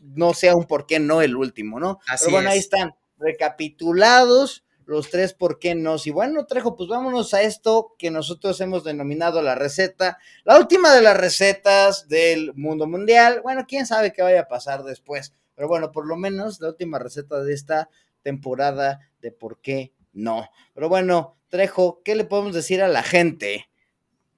no 0.00 0.34
sea 0.34 0.56
un 0.56 0.64
por 0.64 0.84
qué 0.84 1.00
no 1.00 1.22
el 1.22 1.36
último, 1.36 1.80
¿no? 1.80 2.00
Así 2.06 2.26
Pero 2.26 2.36
bueno, 2.36 2.50
ahí 2.50 2.58
están, 2.58 2.92
recapitulados 3.22 4.64
los 4.86 5.10
tres 5.10 5.34
por 5.34 5.58
qué 5.58 5.74
no. 5.74 5.96
Y 6.04 6.10
bueno, 6.10 6.46
Trejo, 6.46 6.76
pues 6.76 6.88
vámonos 6.88 7.34
a 7.34 7.42
esto 7.42 7.94
que 7.98 8.10
nosotros 8.10 8.60
hemos 8.60 8.84
denominado 8.84 9.42
la 9.42 9.54
receta, 9.54 10.18
la 10.44 10.58
última 10.58 10.94
de 10.94 11.02
las 11.02 11.16
recetas 11.16 12.08
del 12.08 12.52
mundo 12.54 12.86
mundial. 12.86 13.40
Bueno, 13.42 13.64
quién 13.66 13.86
sabe 13.86 14.12
qué 14.12 14.22
vaya 14.22 14.42
a 14.42 14.48
pasar 14.48 14.82
después, 14.84 15.34
pero 15.54 15.68
bueno, 15.68 15.92
por 15.92 16.06
lo 16.06 16.16
menos 16.16 16.60
la 16.60 16.68
última 16.68 16.98
receta 16.98 17.42
de 17.42 17.52
esta 17.52 17.88
temporada 18.22 19.00
de 19.20 19.32
por 19.32 19.60
qué 19.60 19.92
no. 20.12 20.48
Pero 20.74 20.88
bueno, 20.88 21.36
Trejo, 21.48 22.02
¿qué 22.04 22.14
le 22.14 22.24
podemos 22.24 22.54
decir 22.54 22.82
a 22.82 22.88
la 22.88 23.02
gente 23.02 23.68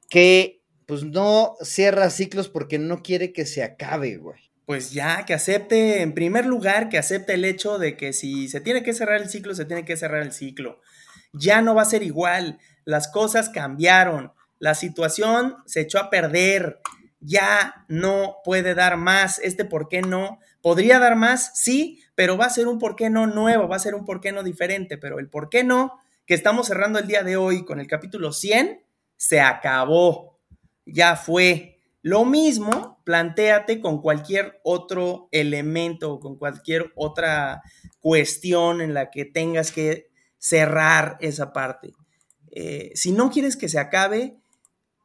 que 0.08 0.62
pues 0.86 1.04
no 1.04 1.56
cierra 1.62 2.10
ciclos 2.10 2.48
porque 2.48 2.78
no 2.78 3.02
quiere 3.02 3.32
que 3.32 3.46
se 3.46 3.62
acabe, 3.62 4.16
güey? 4.16 4.43
Pues 4.66 4.92
ya, 4.92 5.24
que 5.26 5.34
acepte, 5.34 6.02
en 6.02 6.14
primer 6.14 6.46
lugar, 6.46 6.88
que 6.88 6.98
acepte 6.98 7.34
el 7.34 7.44
hecho 7.44 7.78
de 7.78 7.96
que 7.96 8.12
si 8.12 8.48
se 8.48 8.60
tiene 8.60 8.82
que 8.82 8.94
cerrar 8.94 9.20
el 9.20 9.28
ciclo, 9.28 9.54
se 9.54 9.64
tiene 9.64 9.84
que 9.84 9.96
cerrar 9.96 10.22
el 10.22 10.32
ciclo. 10.32 10.80
Ya 11.32 11.62
no 11.62 11.74
va 11.74 11.82
a 11.82 11.86
ser 11.86 12.02
igual, 12.02 12.58
las 12.84 13.08
cosas 13.08 13.48
cambiaron, 13.48 14.32
la 14.58 14.74
situación 14.74 15.56
se 15.66 15.82
echó 15.82 15.98
a 15.98 16.10
perder, 16.10 16.80
ya 17.20 17.84
no 17.88 18.36
puede 18.44 18.74
dar 18.74 18.96
más, 18.96 19.38
este 19.38 19.64
por 19.64 19.88
qué 19.88 20.02
no. 20.02 20.38
Podría 20.62 20.98
dar 20.98 21.16
más, 21.16 21.52
sí, 21.54 22.02
pero 22.14 22.36
va 22.38 22.46
a 22.46 22.50
ser 22.50 22.68
un 22.68 22.78
por 22.78 22.96
qué 22.96 23.10
no 23.10 23.26
nuevo, 23.26 23.68
va 23.68 23.76
a 23.76 23.80
ser 23.80 23.94
un 23.94 24.04
por 24.04 24.20
qué 24.20 24.32
no 24.32 24.42
diferente, 24.42 24.96
pero 24.96 25.18
el 25.18 25.28
por 25.28 25.48
qué 25.48 25.64
no 25.64 25.98
que 26.26 26.34
estamos 26.34 26.68
cerrando 26.68 26.98
el 26.98 27.06
día 27.06 27.22
de 27.22 27.36
hoy 27.36 27.64
con 27.64 27.80
el 27.80 27.86
capítulo 27.86 28.32
100, 28.32 28.82
se 29.16 29.40
acabó, 29.40 30.40
ya 30.86 31.16
fue, 31.16 31.78
lo 32.02 32.24
mismo, 32.24 32.93
planteate 33.04 33.80
con 33.80 34.00
cualquier 34.00 34.60
otro 34.64 35.28
elemento 35.30 36.12
o 36.12 36.20
con 36.20 36.36
cualquier 36.36 36.92
otra 36.96 37.62
cuestión 38.00 38.80
en 38.80 38.94
la 38.94 39.10
que 39.10 39.24
tengas 39.24 39.70
que 39.70 40.08
cerrar 40.38 41.16
esa 41.20 41.52
parte. 41.52 41.92
Eh, 42.50 42.92
si 42.94 43.12
no 43.12 43.30
quieres 43.30 43.56
que 43.56 43.68
se 43.68 43.78
acabe, 43.78 44.36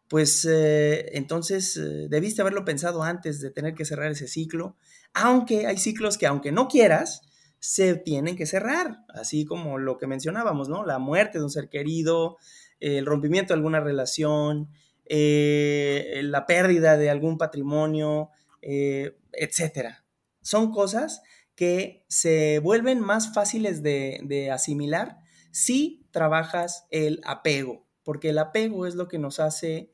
pues 0.08 0.46
eh, 0.50 1.18
entonces 1.18 1.78
eh, 1.78 2.08
debiste 2.10 2.42
haberlo 2.42 2.66
pensado 2.66 3.04
antes 3.04 3.42
de 3.42 3.52
tener 3.52 3.74
que 3.74 3.86
cerrar 3.86 4.12
ese 4.12 4.28
ciclo, 4.28 4.76
aunque 5.14 5.68
hay 5.68 5.78
ciclos 5.78 6.18
que 6.18 6.28
aunque 6.28 6.52
no 6.52 6.68
quieras, 6.68 7.22
se 7.60 7.96
tienen 7.96 8.38
que 8.38 8.46
cerrar, 8.46 9.04
así 9.10 9.46
como 9.46 9.78
lo 9.78 9.98
que 9.98 10.08
mencionábamos, 10.08 10.70
¿no? 10.70 10.86
La 10.86 10.98
muerte 10.98 11.40
de 11.40 11.44
un 11.44 11.50
ser 11.50 11.70
querido, 11.70 12.38
el 12.80 13.06
rompimiento 13.06 13.54
de 13.54 13.58
alguna 13.58 13.82
relación, 13.82 14.70
eh, 15.12 16.22
la 16.24 16.46
pérdida 16.46 16.96
de 16.96 17.10
algún 17.10 17.40
patrimonio, 17.40 18.30
eh, 18.62 19.18
etcétera. 19.34 20.06
Son 20.42 20.72
cosas 20.72 21.24
que 21.56 22.06
se 22.08 22.60
vuelven 22.60 23.00
más 23.00 23.34
fáciles 23.34 23.82
de, 23.82 24.50
asimilar 24.54 25.18
si 25.52 26.08
trabajas 26.12 26.86
el 26.92 27.22
apego, 27.26 27.88
porque 28.04 28.30
el 28.30 28.38
apego 28.38 28.86
es 28.86 28.94
lo 28.94 29.08
que 29.08 29.18
nos 29.18 29.40
hace 29.40 29.92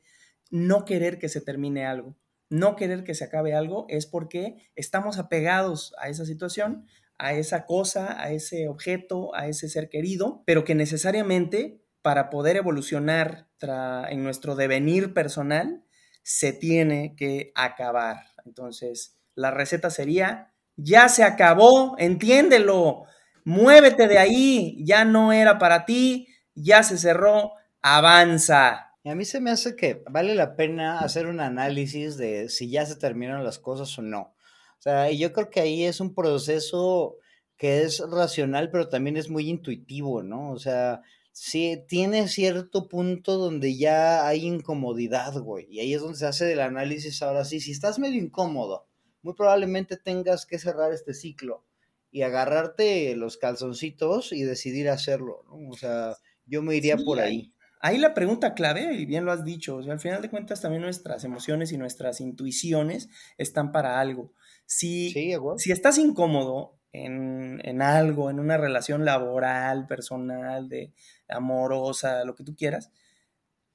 no 0.50 0.84
querer 0.84 1.18
que 1.18 1.30
se 1.30 1.40
termine 1.40 1.86
algo. 1.86 2.14
No 2.50 2.76
querer 2.76 3.02
que 3.02 3.14
se 3.14 3.24
acabe 3.24 3.54
algo 3.54 3.86
es 3.88 4.06
porque 4.06 4.70
estamos 4.76 5.18
apegados 5.18 5.94
a 5.98 6.10
esa 6.10 6.26
situación, 6.26 6.86
a 7.18 7.32
esa 7.32 7.64
cosa, 7.64 8.22
a 8.22 8.30
ese 8.32 8.68
objeto, 8.68 9.34
a 9.34 9.48
ese 9.48 9.68
ser 9.70 9.88
querido, 9.88 10.42
pero 10.46 10.64
que 10.64 10.74
necesariamente 10.74 11.80
para 12.06 12.30
poder 12.30 12.56
evolucionar 12.56 13.48
en 13.60 14.22
nuestro 14.22 14.54
devenir 14.54 15.12
personal, 15.12 15.82
se 16.22 16.52
tiene 16.52 17.16
que 17.16 17.50
acabar. 17.56 18.18
Entonces, 18.44 19.16
la 19.34 19.50
receta 19.50 19.90
sería, 19.90 20.52
ya 20.76 21.08
se 21.08 21.24
acabó, 21.24 21.96
entiéndelo, 21.98 23.06
muévete 23.42 24.06
de 24.06 24.18
ahí, 24.18 24.84
ya 24.84 25.04
no 25.04 25.32
era 25.32 25.58
para 25.58 25.84
ti, 25.84 26.28
ya 26.54 26.84
se 26.84 26.96
cerró, 26.96 27.54
avanza. 27.82 28.92
Y 29.02 29.08
a 29.08 29.16
mí 29.16 29.24
se 29.24 29.40
me 29.40 29.50
hace 29.50 29.74
que 29.74 30.04
vale 30.08 30.36
la 30.36 30.54
pena 30.54 31.00
hacer 31.00 31.26
un 31.26 31.40
análisis 31.40 32.16
de 32.16 32.48
si 32.50 32.70
ya 32.70 32.86
se 32.86 32.94
terminaron 32.94 33.42
las 33.42 33.58
cosas 33.58 33.98
o 33.98 34.02
no. 34.02 34.32
O 34.78 34.80
sea, 34.80 35.10
yo 35.10 35.32
creo 35.32 35.50
que 35.50 35.58
ahí 35.58 35.82
es 35.82 35.98
un 35.98 36.14
proceso 36.14 37.16
que 37.56 37.82
es 37.82 37.98
racional, 37.98 38.70
pero 38.70 38.88
también 38.88 39.16
es 39.16 39.28
muy 39.28 39.50
intuitivo, 39.50 40.22
¿no? 40.22 40.52
O 40.52 40.58
sea, 40.60 41.02
sí, 41.36 41.84
tiene 41.86 42.28
cierto 42.28 42.88
punto 42.88 43.36
donde 43.36 43.76
ya 43.76 44.26
hay 44.26 44.46
incomodidad, 44.46 45.34
güey. 45.34 45.66
Y 45.70 45.80
ahí 45.80 45.92
es 45.92 46.00
donde 46.00 46.16
se 46.16 46.26
hace 46.26 46.52
el 46.52 46.60
análisis 46.60 47.20
ahora 47.20 47.44
sí. 47.44 47.60
Si 47.60 47.72
estás 47.72 47.98
medio 47.98 48.20
incómodo, 48.20 48.88
muy 49.20 49.34
probablemente 49.34 49.98
tengas 49.98 50.46
que 50.46 50.58
cerrar 50.58 50.92
este 50.92 51.12
ciclo 51.12 51.66
y 52.10 52.22
agarrarte 52.22 53.14
los 53.16 53.36
calzoncitos 53.36 54.32
y 54.32 54.44
decidir 54.44 54.88
hacerlo, 54.88 55.44
¿no? 55.48 55.68
O 55.68 55.76
sea, 55.76 56.16
yo 56.46 56.62
me 56.62 56.74
iría 56.74 56.96
por 56.96 57.20
ahí. 57.20 57.52
Ahí 57.80 57.98
la 57.98 58.14
pregunta 58.14 58.54
clave, 58.54 58.94
y 58.94 59.04
bien 59.04 59.26
lo 59.26 59.32
has 59.32 59.44
dicho, 59.44 59.78
al 59.78 60.00
final 60.00 60.22
de 60.22 60.30
cuentas 60.30 60.62
también 60.62 60.82
nuestras 60.82 61.22
emociones 61.24 61.70
y 61.72 61.76
nuestras 61.76 62.22
intuiciones 62.22 63.10
están 63.36 63.72
para 63.72 64.00
algo. 64.00 64.32
Si, 64.64 65.12
si 65.58 65.70
estás 65.70 65.98
incómodo 65.98 66.78
en, 66.92 67.60
en, 67.62 67.82
algo, 67.82 68.30
en 68.30 68.40
una 68.40 68.56
relación 68.56 69.04
laboral, 69.04 69.86
personal, 69.86 70.70
de, 70.70 70.94
amorosa, 71.28 72.24
lo 72.24 72.34
que 72.34 72.44
tú 72.44 72.54
quieras, 72.54 72.90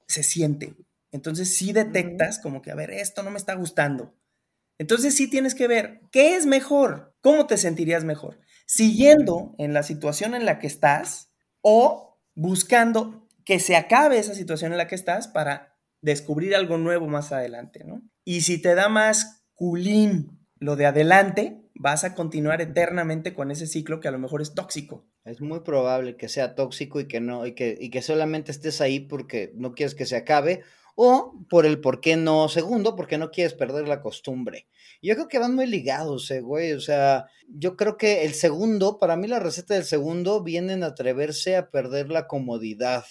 se 0.06 0.22
siente. 0.22 0.76
Entonces 1.10 1.54
sí 1.54 1.72
detectas 1.72 2.38
como 2.38 2.62
que, 2.62 2.70
a 2.70 2.74
ver, 2.74 2.90
esto 2.90 3.22
no 3.22 3.30
me 3.30 3.38
está 3.38 3.54
gustando. 3.54 4.14
Entonces 4.78 5.14
sí 5.14 5.28
tienes 5.28 5.54
que 5.54 5.68
ver 5.68 6.00
qué 6.10 6.34
es 6.36 6.46
mejor, 6.46 7.14
cómo 7.20 7.46
te 7.46 7.56
sentirías 7.56 8.04
mejor, 8.04 8.40
siguiendo 8.66 9.54
en 9.58 9.74
la 9.74 9.82
situación 9.82 10.34
en 10.34 10.44
la 10.44 10.58
que 10.58 10.66
estás 10.66 11.30
o 11.60 12.18
buscando 12.34 13.28
que 13.44 13.60
se 13.60 13.76
acabe 13.76 14.18
esa 14.18 14.34
situación 14.34 14.72
en 14.72 14.78
la 14.78 14.88
que 14.88 14.94
estás 14.94 15.28
para 15.28 15.76
descubrir 16.00 16.54
algo 16.56 16.78
nuevo 16.78 17.06
más 17.06 17.32
adelante, 17.32 17.84
¿no? 17.84 18.02
Y 18.24 18.42
si 18.42 18.60
te 18.60 18.74
da 18.74 18.88
más 18.88 19.44
culín 19.54 20.46
lo 20.58 20.76
de 20.76 20.86
adelante, 20.86 21.61
vas 21.74 22.04
a 22.04 22.14
continuar 22.14 22.60
eternamente 22.60 23.34
con 23.34 23.50
ese 23.50 23.66
ciclo 23.66 24.00
que 24.00 24.08
a 24.08 24.12
lo 24.12 24.18
mejor 24.18 24.42
es 24.42 24.54
tóxico. 24.54 25.04
Es 25.24 25.40
muy 25.40 25.60
probable 25.60 26.16
que 26.16 26.28
sea 26.28 26.54
tóxico 26.54 27.00
y 27.00 27.08
que 27.08 27.20
no, 27.20 27.46
y 27.46 27.54
que, 27.54 27.76
y 27.80 27.90
que 27.90 28.02
solamente 28.02 28.50
estés 28.50 28.80
ahí 28.80 29.00
porque 29.00 29.52
no 29.54 29.74
quieres 29.74 29.94
que 29.94 30.06
se 30.06 30.16
acabe, 30.16 30.62
o 30.94 31.34
por 31.48 31.66
el 31.66 31.80
por 31.80 32.00
qué 32.00 32.16
no 32.16 32.48
segundo, 32.48 32.96
porque 32.96 33.18
no 33.18 33.30
quieres 33.30 33.54
perder 33.54 33.88
la 33.88 34.00
costumbre. 34.00 34.66
Yo 35.00 35.14
creo 35.14 35.28
que 35.28 35.38
van 35.38 35.54
muy 35.54 35.66
ligados, 35.66 36.30
eh, 36.30 36.40
güey. 36.40 36.72
O 36.72 36.80
sea, 36.80 37.26
yo 37.48 37.76
creo 37.76 37.96
que 37.96 38.24
el 38.24 38.34
segundo, 38.34 38.98
para 38.98 39.16
mí 39.16 39.26
la 39.26 39.40
receta 39.40 39.74
del 39.74 39.84
segundo 39.84 40.42
viene 40.42 40.74
en 40.74 40.84
atreverse 40.84 41.56
a 41.56 41.70
perder 41.70 42.10
la 42.10 42.26
comodidad. 42.26 43.04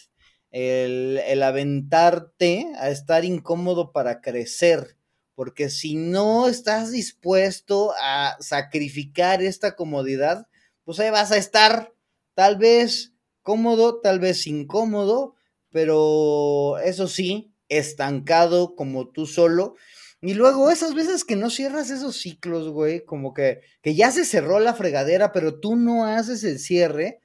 El, 0.51 1.19
el 1.25 1.43
aventarte 1.43 2.67
a 2.77 2.89
estar 2.89 3.25
incómodo 3.25 3.91
para 3.91 4.21
crecer. 4.21 4.97
Porque 5.35 5.69
si 5.69 5.95
no 5.95 6.47
estás 6.47 6.91
dispuesto 6.91 7.93
a 8.01 8.35
sacrificar 8.39 9.41
esta 9.41 9.75
comodidad, 9.75 10.47
pues 10.83 10.99
ahí 10.99 11.09
vas 11.09 11.31
a 11.31 11.37
estar 11.37 11.93
tal 12.35 12.57
vez 12.57 13.13
cómodo, 13.41 14.01
tal 14.01 14.19
vez 14.19 14.45
incómodo, 14.47 15.35
pero 15.71 16.77
eso 16.79 17.07
sí, 17.07 17.53
estancado 17.69 18.75
como 18.75 19.09
tú 19.09 19.25
solo. 19.25 19.75
Y 20.21 20.35
luego 20.35 20.69
esas 20.69 20.93
veces 20.93 21.23
que 21.25 21.35
no 21.35 21.49
cierras 21.49 21.89
esos 21.89 22.15
ciclos, 22.15 22.69
güey, 22.69 23.03
como 23.05 23.33
que, 23.33 23.61
que 23.81 23.95
ya 23.95 24.11
se 24.11 24.23
cerró 24.25 24.59
la 24.59 24.75
fregadera, 24.75 25.31
pero 25.31 25.59
tú 25.59 25.75
no 25.75 26.05
haces 26.05 26.43
el 26.43 26.59
cierre. 26.59 27.21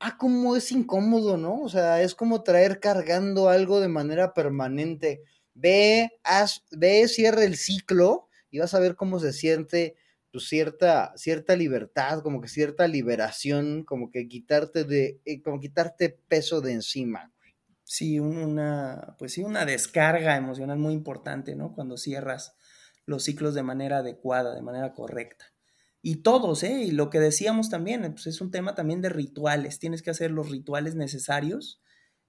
Ah, 0.00 0.16
como 0.16 0.56
es 0.56 0.72
incómodo, 0.72 1.36
¿no? 1.36 1.60
O 1.60 1.68
sea, 1.68 2.02
es 2.02 2.14
como 2.14 2.42
traer 2.42 2.80
cargando 2.80 3.48
algo 3.50 3.80
de 3.80 3.88
manera 3.88 4.32
permanente. 4.32 5.22
Ve, 5.60 6.12
haz, 6.22 6.62
ve, 6.70 7.08
cierra 7.08 7.44
el 7.44 7.56
ciclo 7.56 8.28
y 8.50 8.60
vas 8.60 8.74
a 8.74 8.80
ver 8.80 8.94
cómo 8.94 9.18
se 9.18 9.32
siente 9.32 9.96
pues, 10.30 10.48
cierta, 10.48 11.12
cierta 11.16 11.56
libertad, 11.56 12.22
como 12.22 12.40
que 12.40 12.48
cierta 12.48 12.86
liberación, 12.86 13.84
como 13.84 14.10
que 14.10 14.28
quitarte 14.28 14.84
de, 14.84 15.20
eh, 15.24 15.42
como 15.42 15.58
quitarte 15.58 16.10
peso 16.28 16.60
de 16.60 16.72
encima. 16.72 17.32
Sí, 17.82 18.20
una, 18.20 19.16
pues 19.18 19.32
sí, 19.32 19.42
una 19.42 19.64
descarga 19.64 20.36
emocional 20.36 20.78
muy 20.78 20.92
importante, 20.94 21.56
¿no? 21.56 21.72
Cuando 21.74 21.96
cierras 21.96 22.54
los 23.06 23.24
ciclos 23.24 23.54
de 23.54 23.62
manera 23.62 23.98
adecuada, 23.98 24.54
de 24.54 24.62
manera 24.62 24.92
correcta. 24.92 25.46
Y 26.02 26.16
todos, 26.16 26.62
¿eh? 26.62 26.82
Y 26.82 26.90
lo 26.92 27.10
que 27.10 27.18
decíamos 27.18 27.70
también, 27.70 28.02
pues 28.12 28.26
es 28.26 28.40
un 28.40 28.50
tema 28.50 28.74
también 28.74 29.00
de 29.00 29.08
rituales. 29.08 29.78
Tienes 29.78 30.02
que 30.02 30.10
hacer 30.10 30.30
los 30.30 30.50
rituales 30.50 30.94
necesarios, 30.94 31.80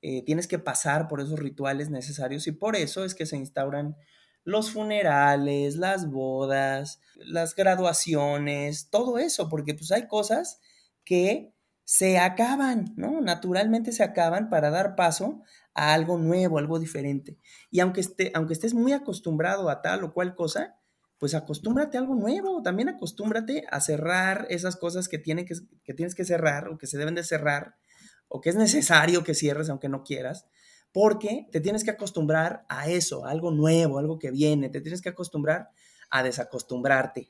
eh, 0.02 0.24
tienes 0.24 0.48
que 0.48 0.60
pasar 0.60 1.08
por 1.08 1.22
esos 1.22 1.40
rituales 1.40 1.90
necesarios 1.90 2.48
y 2.48 2.52
por 2.52 2.76
eso 2.76 3.04
es 3.04 3.16
que 3.16 3.26
se 3.26 3.38
instauran 3.38 3.98
los 4.44 4.72
funerales, 4.72 5.76
las 5.76 6.10
bodas, 6.10 7.02
las 7.16 7.56
graduaciones, 7.56 8.90
todo 8.90 9.20
eso, 9.20 9.50
porque 9.50 9.74
pues 9.74 9.92
hay 9.92 10.08
cosas 10.08 10.60
que 11.04 11.54
se 11.84 12.20
acaban, 12.20 12.94
¿no? 12.98 13.20
Naturalmente 13.20 13.92
se 13.92 14.04
acaban 14.04 14.50
para 14.50 14.70
dar 14.70 14.96
paso 14.96 15.42
a 15.74 15.94
algo 15.94 16.18
nuevo, 16.18 16.60
algo 16.60 16.80
diferente. 16.80 17.38
Y 17.72 17.80
aunque, 17.80 18.02
esté, 18.02 18.32
aunque 18.36 18.54
estés 18.54 18.74
muy 18.74 18.94
acostumbrado 18.94 19.70
a 19.70 19.82
tal 19.82 20.04
o 20.04 20.14
cual 20.14 20.36
cosa, 20.36 20.78
pues 21.18 21.34
acostúmbrate 21.36 21.98
a 21.98 22.02
algo 22.02 22.16
nuevo, 22.16 22.62
también 22.62 22.90
acostúmbrate 22.90 23.66
a 23.70 23.82
cerrar 23.82 24.48
esas 24.50 24.78
cosas 24.78 25.10
que, 25.10 25.22
que, 25.22 25.56
que 25.84 25.94
tienes 25.94 26.16
que 26.16 26.26
cerrar 26.26 26.70
o 26.70 26.78
que 26.78 26.88
se 26.88 26.98
deben 26.98 27.16
de 27.16 27.24
cerrar 27.24 27.76
o 28.30 28.40
que 28.40 28.50
es 28.50 28.56
necesario 28.56 29.24
que 29.24 29.36
cierres 29.36 29.70
aunque 29.70 29.90
no 29.90 30.04
quieras, 30.04 30.46
porque 30.94 31.48
te 31.52 31.60
tienes 31.60 31.84
que 31.84 31.92
acostumbrar 31.92 32.66
a 32.70 32.90
eso, 32.90 33.26
algo 33.26 33.52
nuevo, 33.52 34.00
algo 34.00 34.18
que 34.18 34.32
viene, 34.32 34.70
te 34.70 34.82
tienes 34.82 35.02
que 35.02 35.10
acostumbrar 35.10 35.70
a 36.10 36.24
desacostumbrarte 36.24 37.30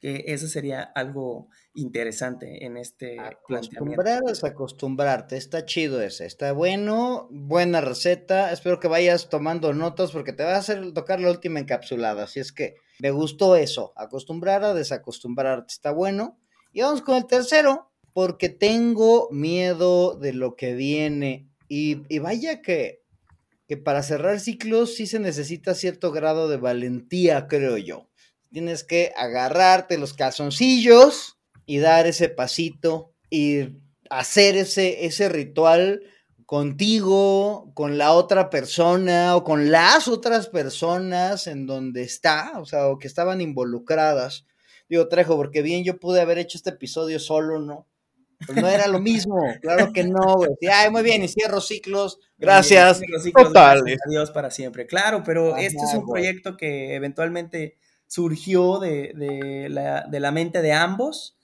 que 0.00 0.24
eso 0.28 0.48
sería 0.48 0.82
algo 0.82 1.48
interesante 1.74 2.64
en 2.64 2.78
este 2.78 3.18
planteamiento. 3.46 4.46
acostumbrarte, 4.46 5.36
está 5.36 5.66
chido 5.66 6.00
ese, 6.00 6.24
está 6.24 6.52
bueno, 6.52 7.28
buena 7.30 7.82
receta, 7.82 8.50
espero 8.50 8.80
que 8.80 8.88
vayas 8.88 9.28
tomando 9.28 9.74
notas 9.74 10.10
porque 10.10 10.32
te 10.32 10.42
va 10.42 10.54
a 10.54 10.58
hacer 10.58 10.92
tocar 10.94 11.20
la 11.20 11.30
última 11.30 11.60
encapsulada, 11.60 12.24
así 12.24 12.40
es 12.40 12.50
que 12.52 12.76
me 12.98 13.10
gustó 13.10 13.56
eso, 13.56 13.92
acostumbrar 13.94 14.64
a 14.64 14.74
desacostumbrarte, 14.74 15.72
está 15.72 15.92
bueno. 15.92 16.38
Y 16.72 16.82
vamos 16.82 17.02
con 17.02 17.16
el 17.16 17.26
tercero, 17.26 17.89
porque 18.12 18.48
tengo 18.48 19.28
miedo 19.30 20.16
de 20.16 20.32
lo 20.32 20.56
que 20.56 20.74
viene 20.74 21.48
y, 21.68 22.02
y 22.08 22.18
vaya 22.18 22.62
que, 22.62 23.02
que 23.66 23.76
para 23.76 24.02
cerrar 24.02 24.40
ciclos 24.40 24.94
sí 24.94 25.06
se 25.06 25.20
necesita 25.20 25.74
cierto 25.74 26.12
grado 26.12 26.48
de 26.48 26.56
valentía, 26.56 27.46
creo 27.48 27.76
yo 27.76 28.10
tienes 28.52 28.84
que 28.84 29.12
agarrarte 29.16 29.98
los 29.98 30.14
calzoncillos 30.14 31.38
y 31.66 31.78
dar 31.78 32.06
ese 32.06 32.28
pasito 32.28 33.12
y 33.30 33.78
hacer 34.10 34.56
ese, 34.56 35.06
ese 35.06 35.28
ritual 35.28 36.02
contigo, 36.46 37.70
con 37.74 37.96
la 37.96 38.12
otra 38.12 38.50
persona 38.50 39.36
o 39.36 39.44
con 39.44 39.70
las 39.70 40.08
otras 40.08 40.48
personas 40.48 41.46
en 41.46 41.66
donde 41.66 42.02
está, 42.02 42.58
o 42.58 42.66
sea, 42.66 42.88
o 42.88 42.98
que 42.98 43.06
estaban 43.06 43.40
involucradas. 43.40 44.46
Digo, 44.88 45.06
Trejo, 45.06 45.36
porque 45.36 45.62
bien 45.62 45.84
yo 45.84 46.00
pude 46.00 46.20
haber 46.20 46.38
hecho 46.38 46.58
este 46.58 46.70
episodio 46.70 47.20
solo, 47.20 47.60
¿no? 47.60 47.86
Pues 48.46 48.60
no 48.60 48.68
era 48.68 48.88
lo 48.88 49.00
mismo, 49.00 49.36
claro 49.60 49.92
que 49.92 50.04
no, 50.04 50.36
güey. 50.36 50.50
Ay, 50.72 50.90
muy 50.90 51.02
bien, 51.02 51.22
y 51.22 51.28
cierro 51.28 51.60
ciclos, 51.60 52.18
gracias. 52.38 53.00
Adiós 54.06 54.30
para 54.30 54.50
siempre, 54.50 54.86
claro, 54.86 55.22
pero 55.24 55.56
este 55.56 55.84
es 55.84 55.94
un 55.94 56.06
proyecto 56.06 56.56
que 56.56 56.94
eventualmente 56.94 57.76
surgió 58.06 58.78
de, 58.80 59.68
la, 59.70 60.30
mente 60.32 60.62
de 60.62 60.72
ambos 60.72 61.36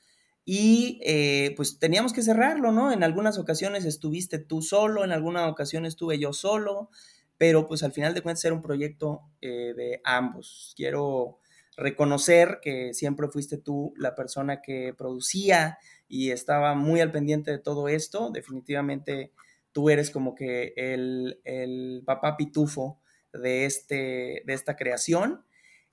y 0.45 1.01
eh, 1.05 1.53
pues 1.57 1.79
teníamos 1.79 2.13
que 2.13 2.23
cerrarlo, 2.23 2.73
¿no? 2.73 2.93
En 2.93 3.05
algunas 3.05 3.39
ocasiones 3.39 3.85
estuviste 3.85 4.39
tú 4.39 4.63
solo, 4.63 5.05
en 5.05 5.13
alguna 5.13 5.49
ocasión 5.49 5.87
estuve 5.87 6.19
yo 6.19 6.33
solo, 6.33 6.91
pero 7.39 7.69
pues 7.69 7.83
al 7.83 7.93
final 7.93 8.15
de 8.15 8.23
cuentas 8.23 8.45
era 8.45 8.55
un 8.55 8.63
proyecto 8.63 9.23
eh, 9.41 9.75
de 9.77 10.01
ambos. 10.05 10.73
Quiero 10.77 11.39
reconocer 11.77 12.59
que 12.63 12.95
siempre 12.95 13.29
fuiste 13.29 13.59
tú 13.59 13.93
la 13.97 14.15
persona 14.15 14.63
que 14.63 14.95
producía 14.97 15.79
y 16.09 16.31
estaba 16.31 16.75
muy 16.75 17.01
al 17.01 17.13
pendiente 17.13 17.51
de 17.51 17.59
todo 17.59 17.89
esto. 17.89 18.31
Definitivamente 18.31 19.33
tú 19.73 19.91
eres 19.91 20.11
como 20.11 20.35
que 20.35 20.73
el, 20.77 21.41
el 21.45 22.03
papá 22.07 22.37
pitufo 22.37 23.01
de, 23.33 23.67
este, 23.67 24.43
de 24.47 24.55
esta 24.55 24.77
creación 24.77 25.45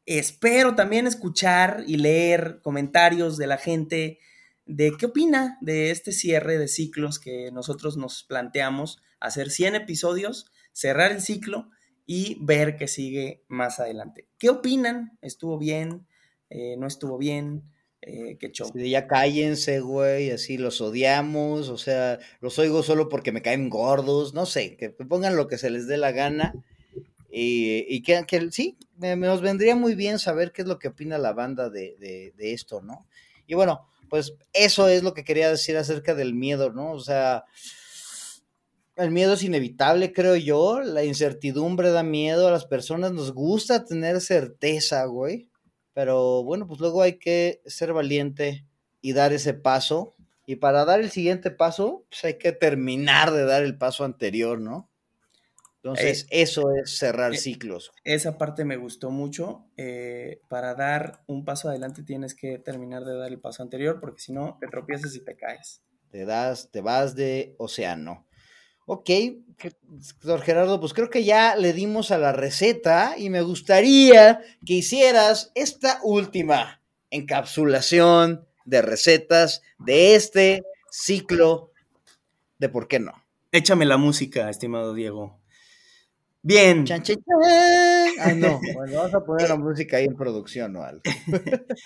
Espero 0.06 0.76
también 0.76 1.08
escuchar 1.08 1.84
y 1.88 1.96
leer 1.96 2.60
comentarios 2.62 3.38
de 3.38 3.48
la 3.48 3.58
gente 3.58 4.20
de 4.66 4.92
qué 4.98 5.06
opina 5.06 5.58
de 5.62 5.92
este 5.92 6.12
cierre 6.12 6.58
de 6.58 6.68
ciclos 6.68 7.20
que 7.20 7.52
nosotros 7.52 7.96
nos 7.96 8.24
planteamos, 8.24 9.02
hacer 9.22 9.50
100 9.50 9.76
episodios, 9.76 10.52
cerrar 10.74 11.14
el 11.14 11.22
ciclo 11.22 11.70
y 12.06 12.38
ver 12.42 12.76
qué 12.76 12.88
sigue 12.88 13.44
más 13.48 13.80
adelante. 13.80 14.28
¿Qué 14.38 14.50
opinan? 14.50 15.18
¿Estuvo 15.22 15.58
bien? 15.58 16.06
Eh, 16.50 16.76
¿No 16.78 16.88
estuvo 16.88 17.18
bien? 17.18 17.64
Eh, 18.02 18.38
qué 18.38 18.52
show. 18.52 18.70
ya 18.76 19.08
cállense, 19.08 19.80
güey, 19.80 20.32
así 20.32 20.58
los 20.58 20.82
odiamos, 20.82 21.70
o 21.70 21.78
sea, 21.78 22.20
los 22.42 22.60
oigo 22.60 22.84
solo 22.84 23.08
porque 23.08 23.32
me 23.32 23.42
caen 23.42 23.70
gordos, 23.70 24.34
no 24.34 24.46
sé, 24.46 24.76
que 24.76 24.90
pongan 24.90 25.38
lo 25.38 25.48
que 25.48 25.58
se 25.58 25.70
les 25.70 25.88
dé 25.88 25.96
la 25.96 26.12
gana 26.12 26.54
y, 27.36 28.04
que, 28.04 28.52
sí, 28.52 28.78
me, 28.98 29.16
nos 29.16 29.42
vendría 29.42 29.76
muy 29.76 29.96
bien 29.96 30.20
saber 30.20 30.52
qué 30.52 30.62
es 30.62 30.68
lo 30.68 30.78
que 30.78 30.90
opina 30.90 31.18
la 31.18 31.34
banda 31.34 31.72
de, 31.72 32.32
esto, 32.38 32.82
¿no? 32.82 33.08
Y 33.48 33.56
bueno, 33.56 33.88
pues 34.08 34.36
eso 34.54 34.88
es 34.88 35.02
lo 35.02 35.16
que 35.16 35.24
quería 35.24 35.50
decir 35.50 35.76
acerca 35.76 36.14
del 36.14 36.36
miedo, 36.36 36.72
¿no? 36.72 36.92
O 36.92 37.00
sea, 37.00 37.46
el 38.96 39.12
miedo 39.12 39.34
es 39.34 39.44
inevitable, 39.44 40.14
creo 40.14 40.36
yo. 40.36 40.82
La 40.82 41.04
incertidumbre 41.04 41.90
da 41.92 42.04
miedo. 42.04 42.48
A 42.48 42.52
las 42.52 42.66
personas 42.66 43.12
nos 43.12 43.34
gusta 43.34 43.86
tener 43.86 44.22
certeza, 44.22 45.06
güey. 45.06 45.50
Pero 45.94 46.44
bueno, 46.44 46.68
pues 46.68 46.80
luego 46.80 47.02
hay 47.02 47.18
que 47.18 47.62
ser 47.66 47.94
valiente 47.94 48.66
y 49.02 49.14
dar 49.14 49.34
ese 49.34 49.54
paso. 49.54 50.16
Y 50.46 50.58
para 50.58 50.86
dar 50.86 51.00
el 51.00 51.12
siguiente 51.12 51.52
paso, 51.52 52.06
pues 52.10 52.24
hay 52.26 52.38
que 52.38 52.52
terminar 52.52 53.32
de 53.32 53.46
dar 53.46 53.64
el 53.64 53.78
paso 53.78 54.04
anterior, 54.04 54.60
¿no? 54.60 54.90
Entonces, 55.84 56.28
eso 56.30 56.72
es 56.82 56.98
cerrar 56.98 57.34
e 57.34 57.38
ciclos. 57.38 57.92
Esa 58.06 58.38
parte 58.38 58.64
me 58.64 58.78
gustó 58.78 59.12
mucho. 59.12 59.66
Eh, 59.76 60.40
para 60.48 60.76
dar 60.76 61.24
un 61.28 61.44
paso 61.44 61.68
adelante 61.68 62.04
tienes 62.04 62.36
que 62.36 62.58
terminar 62.58 63.04
de 63.04 63.18
dar 63.18 63.30
el 63.30 63.40
paso 63.40 63.64
anterior, 63.64 64.00
porque 64.00 64.22
si 64.22 64.32
no, 64.32 64.58
te 64.62 64.68
tropiezas 64.68 65.14
y 65.16 65.26
te 65.26 65.36
caes. 65.36 65.82
Te 66.10 66.26
das, 66.26 66.72
te 66.72 66.80
vas 66.80 67.16
de 67.16 67.56
océano. 67.58 68.26
Ok, 68.86 69.10
doctor 69.92 70.42
Gerardo, 70.42 70.80
pues 70.80 70.94
creo 70.94 71.10
que 71.10 71.24
ya 71.24 71.56
le 71.56 71.74
dimos 71.74 72.12
a 72.12 72.18
la 72.18 72.34
receta 72.34 73.16
y 73.18 73.30
me 73.30 73.42
gustaría 73.42 74.42
que 74.66 74.74
hicieras 74.74 75.52
esta 75.56 76.00
última 76.04 76.82
encapsulación 77.10 78.46
de 78.66 78.82
recetas 78.82 79.62
de 79.80 80.16
este 80.16 80.64
ciclo 80.90 81.72
de 82.58 82.70
por 82.70 82.88
qué 82.88 83.00
no. 83.00 83.14
Échame 83.52 83.86
la 83.86 83.98
música, 83.98 84.50
estimado 84.50 84.94
Diego. 84.94 85.40
Bien. 86.42 86.84
Chan, 86.86 87.04
Ah, 88.20 88.34
no. 88.36 88.60
Bueno, 88.76 88.98
vamos 88.98 89.14
a 89.14 89.24
poner 89.24 89.48
la 89.48 89.56
música 89.56 89.98
ahí 89.98 90.06
en 90.06 90.16
producción 90.16 90.76
o 90.76 90.84
algo. 90.84 91.02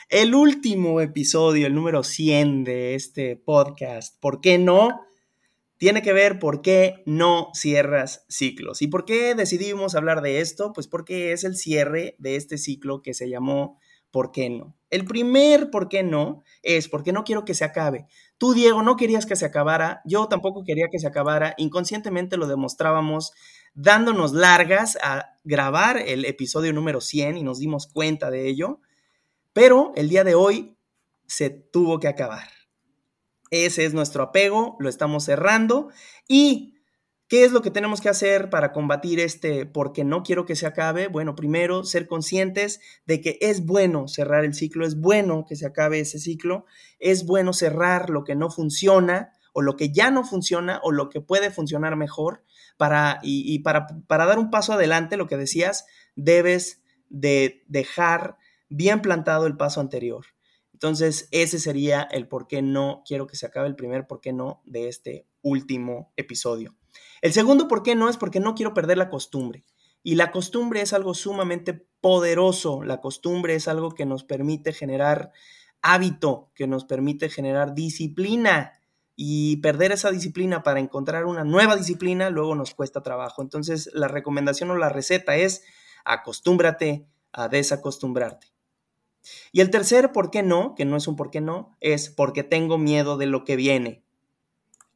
el 0.09 0.33
último 0.33 0.99
episodio, 0.99 1.67
el 1.67 1.75
número 1.75 2.03
100 2.03 2.63
de 2.63 2.95
este 2.95 3.35
podcast, 3.35 4.19
¿por 4.19 4.41
qué 4.41 4.57
no? 4.57 5.01
Tiene 5.77 6.01
que 6.01 6.13
ver 6.13 6.39
por 6.39 6.61
qué 6.61 7.03
no 7.05 7.49
cierras 7.53 8.25
ciclos. 8.27 8.81
¿Y 8.81 8.87
por 8.87 9.05
qué 9.05 9.35
decidimos 9.35 9.95
hablar 9.95 10.21
de 10.21 10.41
esto? 10.41 10.73
Pues 10.73 10.87
porque 10.87 11.31
es 11.31 11.43
el 11.43 11.55
cierre 11.55 12.15
de 12.17 12.35
este 12.35 12.57
ciclo 12.57 13.01
que 13.01 13.13
se 13.13 13.29
llamó 13.29 13.79
¿Por 14.09 14.31
qué 14.31 14.49
no? 14.49 14.75
El 14.89 15.05
primer 15.05 15.69
¿por 15.69 15.89
qué 15.89 16.01
no? 16.01 16.43
es 16.63 16.87
porque 16.87 17.11
no 17.11 17.23
quiero 17.23 17.45
que 17.45 17.53
se 17.53 17.65
acabe. 17.65 18.07
Tú, 18.37 18.53
Diego, 18.53 18.81
no 18.81 18.95
querías 18.95 19.25
que 19.25 19.35
se 19.35 19.45
acabara, 19.45 20.01
yo 20.05 20.27
tampoco 20.27 20.63
quería 20.63 20.87
que 20.91 20.99
se 20.99 21.07
acabara, 21.07 21.53
inconscientemente 21.57 22.37
lo 22.37 22.47
demostrábamos 22.47 23.33
dándonos 23.73 24.33
largas 24.33 24.97
a 25.03 25.37
grabar 25.43 25.97
el 25.97 26.25
episodio 26.25 26.73
número 26.73 27.01
100 27.01 27.37
y 27.37 27.43
nos 27.43 27.59
dimos 27.59 27.85
cuenta 27.87 28.31
de 28.31 28.47
ello, 28.47 28.79
pero 29.53 29.91
el 29.95 30.09
día 30.09 30.23
de 30.23 30.35
hoy 30.35 30.77
se 31.27 31.49
tuvo 31.49 31.99
que 31.99 32.07
acabar. 32.07 32.56
Ese 33.51 33.85
es 33.85 33.93
nuestro 33.93 34.23
apego, 34.23 34.75
lo 34.79 34.89
estamos 34.89 35.23
cerrando 35.23 35.89
y 36.27 36.73
¿Qué 37.29 37.43
es 37.43 37.51
lo 37.51 37.61
que 37.61 37.71
tenemos 37.71 37.99
que 37.99 38.07
hacer 38.07 38.49
para 38.49 38.71
combatir 38.71 39.19
este 39.19 39.65
porque 39.65 40.05
no 40.05 40.23
quiero 40.23 40.45
que 40.45 40.55
se 40.55 40.65
acabe? 40.65 41.09
Bueno, 41.09 41.35
primero, 41.35 41.83
ser 41.83 42.07
conscientes 42.07 42.79
de 43.05 43.19
que 43.19 43.37
es 43.41 43.65
bueno 43.65 44.07
cerrar 44.07 44.45
el 44.45 44.53
ciclo, 44.53 44.85
es 44.85 44.97
bueno 44.97 45.45
que 45.45 45.57
se 45.57 45.65
acabe 45.65 45.99
ese 45.99 46.19
ciclo, 46.19 46.65
es 46.99 47.25
bueno 47.25 47.51
cerrar 47.51 48.09
lo 48.09 48.23
que 48.23 48.35
no 48.35 48.49
funciona 48.49 49.33
o 49.51 49.61
lo 49.61 49.75
que 49.75 49.91
ya 49.91 50.09
no 50.09 50.23
funciona 50.23 50.79
o 50.83 50.93
lo 50.93 51.09
que 51.09 51.19
puede 51.19 51.51
funcionar 51.51 51.97
mejor 51.97 52.45
para, 52.77 53.19
y, 53.21 53.59
para, 53.59 53.87
para 54.07 54.25
dar 54.25 54.39
un 54.39 54.49
paso 54.49 54.71
adelante, 54.71 55.17
lo 55.17 55.27
que 55.27 55.35
decías, 55.35 55.85
debes 56.15 56.81
de 57.09 57.65
dejar 57.67 58.37
bien 58.69 59.01
plantado 59.01 59.47
el 59.47 59.57
paso 59.57 59.81
anterior. 59.81 60.27
Entonces, 60.77 61.27
ese 61.31 61.57
sería 61.57 62.03
el 62.03 62.27
por 62.27 62.45
qué 62.45 62.61
no 62.61 63.01
quiero 63.03 63.25
que 63.25 63.35
se 63.35 63.47
acabe 63.47 63.67
el 63.67 63.75
primer 63.75 64.05
por 64.05 64.21
qué 64.21 64.31
no 64.31 64.61
de 64.63 64.89
este 64.89 65.25
último 65.41 66.13
episodio. 66.17 66.75
El 67.23 67.33
segundo 67.33 67.67
por 67.67 67.81
qué 67.81 67.95
no 67.95 68.09
es 68.09 68.17
porque 68.17 68.39
no 68.39 68.53
quiero 68.53 68.75
perder 68.75 68.99
la 68.99 69.09
costumbre. 69.09 69.65
Y 70.03 70.13
la 70.13 70.31
costumbre 70.31 70.81
es 70.81 70.93
algo 70.93 71.15
sumamente 71.15 71.73
poderoso. 71.99 72.83
La 72.83 73.01
costumbre 73.01 73.55
es 73.55 73.67
algo 73.67 73.95
que 73.95 74.05
nos 74.05 74.23
permite 74.23 74.71
generar 74.71 75.31
hábito, 75.81 76.51
que 76.53 76.67
nos 76.67 76.85
permite 76.85 77.29
generar 77.29 77.73
disciplina. 77.73 78.73
Y 79.15 79.57
perder 79.61 79.93
esa 79.93 80.11
disciplina 80.11 80.61
para 80.61 80.79
encontrar 80.79 81.25
una 81.25 81.43
nueva 81.43 81.75
disciplina 81.75 82.29
luego 82.29 82.53
nos 82.53 82.75
cuesta 82.75 83.01
trabajo. 83.01 83.41
Entonces, 83.41 83.89
la 83.95 84.07
recomendación 84.07 84.69
o 84.69 84.75
la 84.75 84.89
receta 84.89 85.37
es 85.37 85.63
acostúmbrate 86.05 87.07
a 87.31 87.47
desacostumbrarte. 87.47 88.56
Y 89.51 89.61
el 89.61 89.69
tercer 89.69 90.11
por 90.11 90.31
qué 90.31 90.43
no, 90.43 90.75
que 90.75 90.85
no 90.85 90.97
es 90.97 91.07
un 91.07 91.15
por 91.15 91.29
qué 91.31 91.41
no, 91.41 91.75
es 91.79 92.09
porque 92.09 92.43
tengo 92.43 92.77
miedo 92.77 93.17
de 93.17 93.25
lo 93.25 93.43
que 93.43 93.55
viene. 93.55 94.03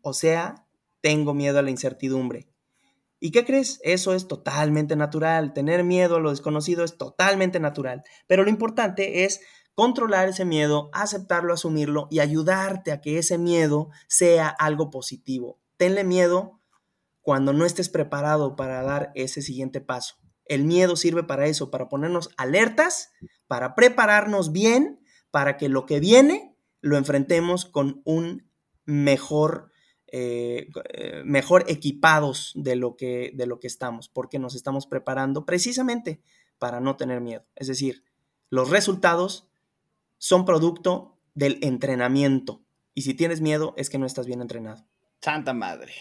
O 0.01 0.13
sea, 0.13 0.65
tengo 1.01 1.33
miedo 1.33 1.59
a 1.59 1.61
la 1.61 1.71
incertidumbre. 1.71 2.47
¿Y 3.19 3.31
qué 3.31 3.45
crees? 3.45 3.79
Eso 3.83 4.13
es 4.13 4.27
totalmente 4.27 4.95
natural. 4.95 5.53
Tener 5.53 5.83
miedo 5.83 6.15
a 6.15 6.19
lo 6.19 6.31
desconocido 6.31 6.83
es 6.83 6.97
totalmente 6.97 7.59
natural. 7.59 8.03
Pero 8.25 8.43
lo 8.43 8.49
importante 8.49 9.25
es 9.25 9.41
controlar 9.75 10.29
ese 10.29 10.43
miedo, 10.43 10.89
aceptarlo, 10.91 11.53
asumirlo 11.53 12.07
y 12.09 12.19
ayudarte 12.19 12.91
a 12.91 12.99
que 12.99 13.19
ese 13.19 13.37
miedo 13.37 13.89
sea 14.07 14.47
algo 14.47 14.89
positivo. 14.89 15.59
Tenle 15.77 16.03
miedo 16.03 16.59
cuando 17.21 17.53
no 17.53 17.65
estés 17.65 17.89
preparado 17.89 18.55
para 18.55 18.81
dar 18.81 19.11
ese 19.15 19.41
siguiente 19.41 19.81
paso. 19.81 20.15
El 20.45 20.65
miedo 20.65 20.95
sirve 20.95 21.23
para 21.23 21.45
eso, 21.45 21.71
para 21.71 21.89
ponernos 21.89 22.29
alertas, 22.37 23.11
para 23.51 23.75
prepararnos 23.75 24.53
bien, 24.53 25.01
para 25.29 25.57
que 25.57 25.67
lo 25.67 25.85
que 25.85 25.99
viene 25.99 26.55
lo 26.79 26.95
enfrentemos 26.95 27.65
con 27.65 28.01
un 28.05 28.49
mejor, 28.85 29.73
eh, 30.07 30.69
eh, 30.93 31.21
mejor 31.25 31.65
equipados 31.67 32.53
de 32.55 32.77
lo, 32.77 32.95
que, 32.95 33.33
de 33.35 33.45
lo 33.47 33.59
que 33.59 33.67
estamos, 33.67 34.07
porque 34.07 34.39
nos 34.39 34.55
estamos 34.55 34.87
preparando 34.87 35.45
precisamente 35.45 36.21
para 36.59 36.79
no 36.79 36.95
tener 36.95 37.19
miedo. 37.19 37.43
Es 37.57 37.67
decir, 37.67 38.05
los 38.49 38.69
resultados 38.69 39.49
son 40.17 40.45
producto 40.45 41.17
del 41.35 41.59
entrenamiento. 41.61 42.63
Y 42.93 43.01
si 43.01 43.15
tienes 43.15 43.41
miedo, 43.41 43.73
es 43.75 43.89
que 43.89 43.97
no 43.97 44.05
estás 44.05 44.27
bien 44.27 44.39
entrenado. 44.39 44.87
Santa 45.19 45.51
madre. 45.51 45.91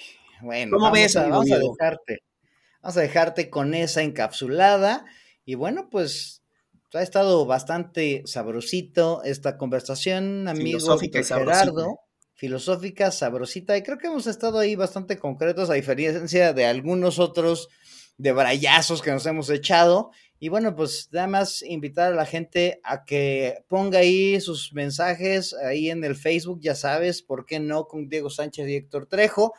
Bueno, 0.41 0.77
¿cómo 0.79 0.93
ves, 0.93 1.17
vamos 1.17 1.51
a 1.51 1.59
dejarte 1.59 2.21
Vamos 2.81 2.97
a 2.97 3.01
dejarte 3.01 3.51
con 3.51 3.75
esa 3.75 4.03
encapsulada. 4.03 5.05
Y 5.45 5.57
bueno, 5.57 5.91
pues 5.91 6.40
ha 6.99 7.03
estado 7.03 7.47
bastante 7.47 8.23
sabrosito 8.27 9.23
esta 9.25 9.57
conversación, 9.57 10.49
amigo 10.49 10.79
filosófica 10.79 11.23
Gerardo. 11.23 12.01
Filosófica, 12.35 13.11
sabrosita. 13.11 13.77
Y 13.77 13.83
creo 13.83 13.99
que 13.99 14.07
hemos 14.07 14.27
estado 14.27 14.59
ahí 14.59 14.75
bastante 14.75 15.19
concretos, 15.19 15.69
a 15.69 15.75
diferencia 15.75 16.55
de 16.55 16.65
algunos 16.65 17.19
otros 17.19 17.69
de 18.17 18.33
brayazos 18.33 19.03
que 19.03 19.11
nos 19.11 19.27
hemos 19.27 19.51
echado. 19.51 20.11
Y 20.39 20.49
bueno, 20.49 20.75
pues 20.75 21.11
nada 21.13 21.27
más 21.27 21.63
invitar 21.63 22.13
a 22.13 22.17
la 22.17 22.25
gente 22.25 22.81
a 22.83 23.05
que 23.05 23.63
ponga 23.69 23.99
ahí 23.99 24.41
sus 24.41 24.73
mensajes 24.73 25.53
ahí 25.53 25.91
en 25.91 26.03
el 26.03 26.17
Facebook, 26.17 26.61
ya 26.63 26.75
sabes, 26.75 27.21
¿por 27.21 27.45
qué 27.45 27.61
no? 27.61 27.87
Con 27.87 28.09
Diego 28.09 28.31
Sánchez 28.31 28.67
y 28.69 28.77
Héctor 28.77 29.05
Trejo. 29.05 29.53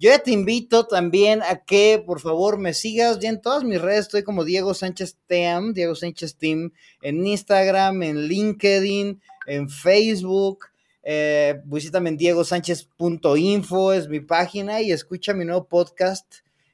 Yo 0.00 0.10
ya 0.10 0.20
te 0.20 0.30
invito 0.30 0.86
también 0.86 1.42
a 1.42 1.56
que 1.64 2.00
por 2.06 2.20
favor 2.20 2.56
me 2.56 2.72
sigas 2.72 3.18
ya 3.18 3.30
en 3.30 3.40
todas 3.40 3.64
mis 3.64 3.80
redes. 3.80 4.02
Estoy 4.02 4.22
como 4.22 4.44
Diego 4.44 4.72
Sánchez 4.72 5.16
Team, 5.26 5.74
Diego 5.74 5.96
Sánchez 5.96 6.36
Team, 6.36 6.72
en 7.02 7.26
Instagram, 7.26 8.04
en 8.04 8.28
LinkedIn, 8.28 9.20
en 9.48 9.68
Facebook. 9.68 10.66
Eh, 11.02 11.60
visítame 11.64 12.10
en 12.10 12.16
diegosánchez.info, 12.16 13.92
es 13.92 14.08
mi 14.08 14.20
página, 14.20 14.82
y 14.82 14.92
escucha 14.92 15.34
mi 15.34 15.44
nuevo 15.44 15.66
podcast, 15.66 16.32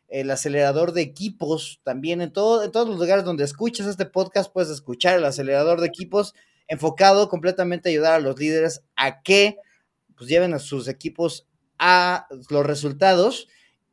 El 0.09 0.31
Acelerador 0.31 0.93
de 0.93 1.01
Equipos. 1.01 1.81
También 1.83 2.21
en, 2.21 2.31
todo, 2.31 2.63
en 2.63 2.73
todos 2.73 2.87
los 2.87 2.99
lugares 2.99 3.25
donde 3.25 3.45
escuchas 3.45 3.87
este 3.87 4.05
podcast, 4.05 4.53
puedes 4.53 4.69
escuchar 4.69 5.17
el 5.17 5.25
Acelerador 5.25 5.81
de 5.81 5.87
Equipos, 5.87 6.35
enfocado 6.69 7.31
completamente 7.31 7.89
a 7.89 7.93
ayudar 7.93 8.15
a 8.15 8.21
los 8.21 8.39
líderes 8.39 8.83
a 8.97 9.23
que 9.23 9.57
pues, 10.15 10.29
lleven 10.29 10.53
a 10.53 10.59
sus 10.59 10.89
equipos 10.89 11.47
a 11.87 12.27
los 12.49 12.65
resultados 12.65 13.47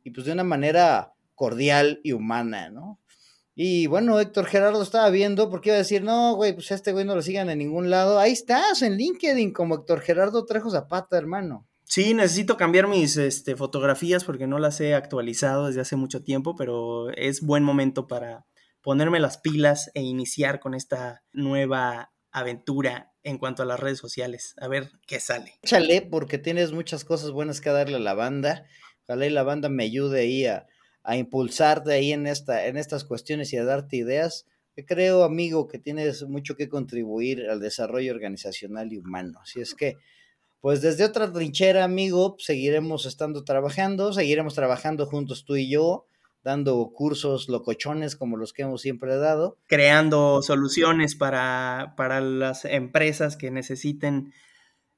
y 0.06 0.12
pues 0.12 0.26
de 0.26 0.32
una 0.32 0.46
manera 0.46 1.14
cordial 1.36 2.00
y 2.04 2.14
humana, 2.14 2.70
¿no? 2.70 3.02
Y 3.54 3.88
bueno, 3.88 4.18
Héctor 4.18 4.46
Gerardo 4.46 4.82
estaba 4.82 5.10
viendo 5.10 5.50
porque 5.50 5.70
iba 5.70 5.76
a 5.76 5.80
decir, 5.80 6.02
no, 6.02 6.36
güey, 6.36 6.54
pues 6.54 6.72
a 6.72 6.76
este 6.76 6.94
güey 6.94 7.04
no 7.04 7.16
lo 7.16 7.22
sigan 7.22 7.50
en 7.50 7.60
ningún 7.60 7.90
lado. 7.90 8.18
Ahí 8.18 8.32
estás, 8.32 8.82
en 8.82 8.96
LinkedIn, 8.96 9.52
como 9.52 9.76
Héctor 9.76 10.00
Gerardo 10.00 10.46
Trejo 10.46 10.72
Zapata, 10.72 11.18
hermano. 11.18 11.68
Sí, 11.84 12.14
necesito 12.14 12.56
cambiar 12.56 12.88
mis 12.88 13.18
este, 13.18 13.58
fotografías 13.58 14.24
porque 14.24 14.48
no 14.48 14.58
las 14.58 14.80
he 14.80 14.96
actualizado 14.96 15.68
desde 15.68 15.82
hace 15.82 15.98
mucho 15.98 16.24
tiempo, 16.24 16.56
pero 16.56 17.10
es 17.10 17.42
buen 17.42 17.64
momento 17.64 18.08
para 18.08 18.46
ponerme 18.82 19.20
las 19.20 19.38
pilas 19.38 19.92
e 19.94 20.02
iniciar 20.02 20.62
con 20.62 20.74
esta 20.74 21.24
nueva 21.34 22.11
aventura 22.32 23.14
en 23.24 23.38
cuanto 23.38 23.64
a 23.64 23.66
las 23.66 23.80
redes 23.80 24.00
sociales. 24.00 24.56
A 24.60 24.68
ver 24.68 24.92
qué 25.08 25.20
sale. 25.20 25.60
Échale, 25.62 26.02
porque 26.02 26.38
tienes 26.38 26.72
muchas 26.72 27.06
cosas 27.06 27.32
buenas 27.32 27.62
que 27.62 27.70
darle 27.70 27.98
a 27.98 28.00
la 28.00 28.14
banda. 28.14 28.66
Ojalá 29.04 29.26
y 29.26 29.30
la 29.30 29.44
banda 29.44 29.70
me 29.70 29.84
ayude 29.84 30.22
ahí 30.22 30.46
a, 30.46 30.68
impulsarte 31.16 31.94
ahí 31.94 32.14
en, 32.14 32.28
esta, 32.28 32.68
en 32.68 32.78
estas 32.78 33.04
cuestiones 33.04 33.52
y 33.54 33.58
a 33.58 33.66
darte 33.66 33.98
ideas. 33.98 34.46
creo, 34.88 35.24
amigo, 35.24 35.68
que 35.68 35.80
tienes 35.80 36.24
mucho 36.24 36.56
que 36.56 36.70
contribuir 36.70 37.50
al 37.50 37.60
desarrollo 37.60 38.14
organizacional 38.14 38.92
y 38.94 38.98
humano. 38.98 39.40
Así 39.42 39.62
es 39.62 39.76
que, 39.76 39.98
pues 40.60 40.82
desde 40.82 41.04
otra 41.04 41.32
trinchera, 41.32 41.84
amigo, 41.84 42.36
seguiremos 42.40 43.06
estando 43.06 43.44
trabajando, 43.44 44.14
seguiremos 44.14 44.54
trabajando 44.54 45.06
juntos 45.06 45.44
tú 45.46 45.56
y 45.56 45.70
yo 45.70 46.08
dando 46.44 46.92
cursos 46.94 47.50
locochones 47.50 48.16
como 48.16 48.38
los 48.38 48.54
que 48.54 48.64
hemos 48.64 48.82
siempre 48.82 49.16
dado. 49.18 49.58
Creando 49.68 50.42
soluciones 50.42 51.16
para, 51.16 51.94
para 51.98 52.22
las 52.22 52.66
empresas 52.66 53.38
que 53.38 53.52
necesiten 53.52 54.34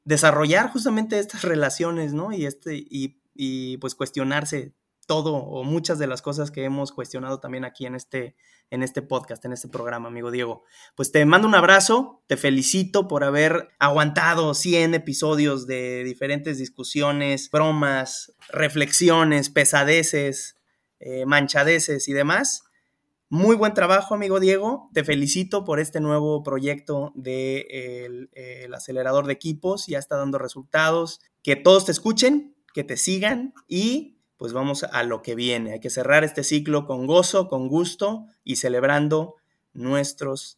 desarrollar 0.05 0.71
justamente 0.71 1.19
estas 1.19 1.43
relaciones, 1.43 2.13
¿no? 2.13 2.33
Y, 2.33 2.45
este, 2.45 2.75
y, 2.75 3.21
y 3.33 3.77
pues 3.77 3.95
cuestionarse 3.95 4.73
todo 5.05 5.35
o 5.35 5.63
muchas 5.63 5.99
de 5.99 6.07
las 6.07 6.21
cosas 6.21 6.51
que 6.51 6.63
hemos 6.63 6.91
cuestionado 6.91 7.39
también 7.39 7.65
aquí 7.65 7.85
en 7.85 7.95
este, 7.95 8.35
en 8.69 8.83
este 8.83 9.01
podcast, 9.01 9.43
en 9.45 9.53
este 9.53 9.67
programa, 9.67 10.07
amigo 10.07 10.31
Diego. 10.31 10.63
Pues 10.95 11.11
te 11.11 11.25
mando 11.25 11.47
un 11.47 11.55
abrazo, 11.55 12.23
te 12.27 12.37
felicito 12.37 13.07
por 13.07 13.23
haber 13.23 13.69
aguantado 13.79 14.53
100 14.53 14.95
episodios 14.95 15.67
de 15.67 16.03
diferentes 16.03 16.57
discusiones, 16.57 17.49
bromas, 17.51 18.33
reflexiones, 18.49 19.49
pesadeces, 19.49 20.57
eh, 21.05 21.25
manchadeces 21.25 22.07
y 22.07 22.13
demás. 22.13 22.63
Muy 23.29 23.55
buen 23.55 23.73
trabajo, 23.73 24.15
amigo 24.15 24.39
Diego. 24.39 24.89
Te 24.93 25.03
felicito 25.03 25.65
por 25.65 25.79
este 25.79 25.99
nuevo 25.99 26.43
proyecto 26.43 27.11
del 27.15 28.29
de 28.33 28.63
el 28.63 28.73
acelerador 28.73 29.25
de 29.27 29.33
equipos. 29.33 29.87
Ya 29.87 29.99
está 29.99 30.15
dando 30.15 30.37
resultados. 30.37 31.19
Que 31.41 31.57
todos 31.57 31.85
te 31.85 31.91
escuchen, 31.91 32.55
que 32.73 32.85
te 32.85 32.95
sigan 32.95 33.53
y 33.67 34.17
pues 34.37 34.53
vamos 34.53 34.83
a 34.83 35.03
lo 35.03 35.21
que 35.21 35.35
viene. 35.35 35.73
Hay 35.73 35.79
que 35.79 35.89
cerrar 35.89 36.23
este 36.23 36.43
ciclo 36.43 36.85
con 36.85 37.05
gozo, 37.05 37.49
con 37.49 37.67
gusto 37.67 38.27
y 38.43 38.57
celebrando 38.57 39.35
nuestros, 39.73 40.57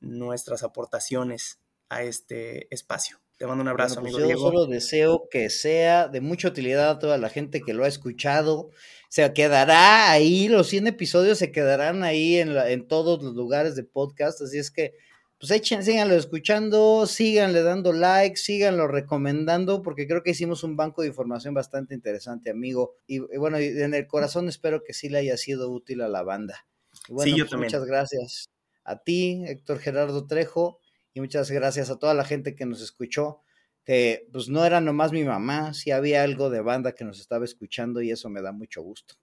nuestras 0.00 0.62
aportaciones 0.62 1.58
a 1.88 2.02
este 2.02 2.72
espacio. 2.72 3.18
Te 3.40 3.46
mando 3.46 3.62
un 3.62 3.68
abrazo, 3.68 4.02
pues 4.02 4.12
amigo 4.12 4.18
yo 4.18 4.26
Diego. 4.26 4.40
Solo 4.42 4.66
deseo 4.66 5.26
que 5.30 5.48
sea 5.48 6.08
de 6.08 6.20
mucha 6.20 6.48
utilidad 6.48 6.90
a 6.90 6.98
toda 6.98 7.16
la 7.16 7.30
gente 7.30 7.62
que 7.62 7.72
lo 7.72 7.84
ha 7.84 7.88
escuchado. 7.88 8.68
Se 9.08 9.32
quedará 9.32 10.10
ahí, 10.10 10.46
los 10.48 10.66
100 10.66 10.88
episodios 10.88 11.38
se 11.38 11.50
quedarán 11.50 12.04
ahí 12.04 12.36
en, 12.36 12.54
en 12.54 12.86
todos 12.86 13.22
los 13.22 13.34
lugares 13.34 13.76
de 13.76 13.82
podcast. 13.82 14.42
Así 14.42 14.58
es 14.58 14.70
que, 14.70 14.92
pues 15.38 15.50
echen, 15.52 15.82
síganlo 15.82 16.16
escuchando, 16.16 17.06
síganle 17.06 17.62
dando 17.62 17.94
like, 17.94 18.36
síganlo 18.36 18.86
recomendando, 18.88 19.80
porque 19.80 20.06
creo 20.06 20.22
que 20.22 20.32
hicimos 20.32 20.62
un 20.62 20.76
banco 20.76 21.00
de 21.00 21.08
información 21.08 21.54
bastante 21.54 21.94
interesante, 21.94 22.50
amigo. 22.50 22.96
Y, 23.06 23.20
bueno, 23.38 23.56
en 23.56 23.94
el 23.94 24.06
corazón 24.06 24.50
espero 24.50 24.82
que 24.84 24.92
sí 24.92 25.08
le 25.08 25.16
haya 25.16 25.38
sido 25.38 25.70
útil 25.70 26.02
a 26.02 26.08
la 26.08 26.22
banda. 26.22 26.66
bueno, 27.08 27.34
pues 27.48 27.58
muchas 27.58 27.86
gracias 27.86 28.50
a 28.84 28.98
ti, 28.98 29.44
Héctor 29.46 29.78
Gerardo 29.78 30.26
Trejo 30.26 30.79
y 31.14 31.20
muchas 31.20 31.50
gracias 31.50 31.90
a 31.90 31.98
toda 31.98 32.14
la 32.14 32.24
gente 32.24 32.54
que 32.54 32.66
nos 32.66 32.80
escuchó, 32.80 33.42
que 33.84 34.28
pues 34.32 34.48
no 34.48 34.64
era 34.64 34.80
nomás 34.80 35.12
mi 35.12 35.24
mamá, 35.24 35.74
sí 35.74 35.90
había 35.90 36.22
algo 36.22 36.50
de 36.50 36.60
banda 36.60 36.92
que 36.92 37.04
nos 37.04 37.20
estaba 37.20 37.44
escuchando 37.44 38.02
y 38.02 38.10
eso 38.10 38.28
me 38.28 38.42
da 38.42 38.52
mucho 38.52 38.82
gusto. 38.82 39.14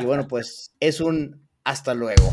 Y 0.00 0.04
bueno, 0.04 0.26
pues 0.28 0.74
es 0.80 1.00
un 1.00 1.48
hasta 1.64 1.94
luego. 1.94 2.32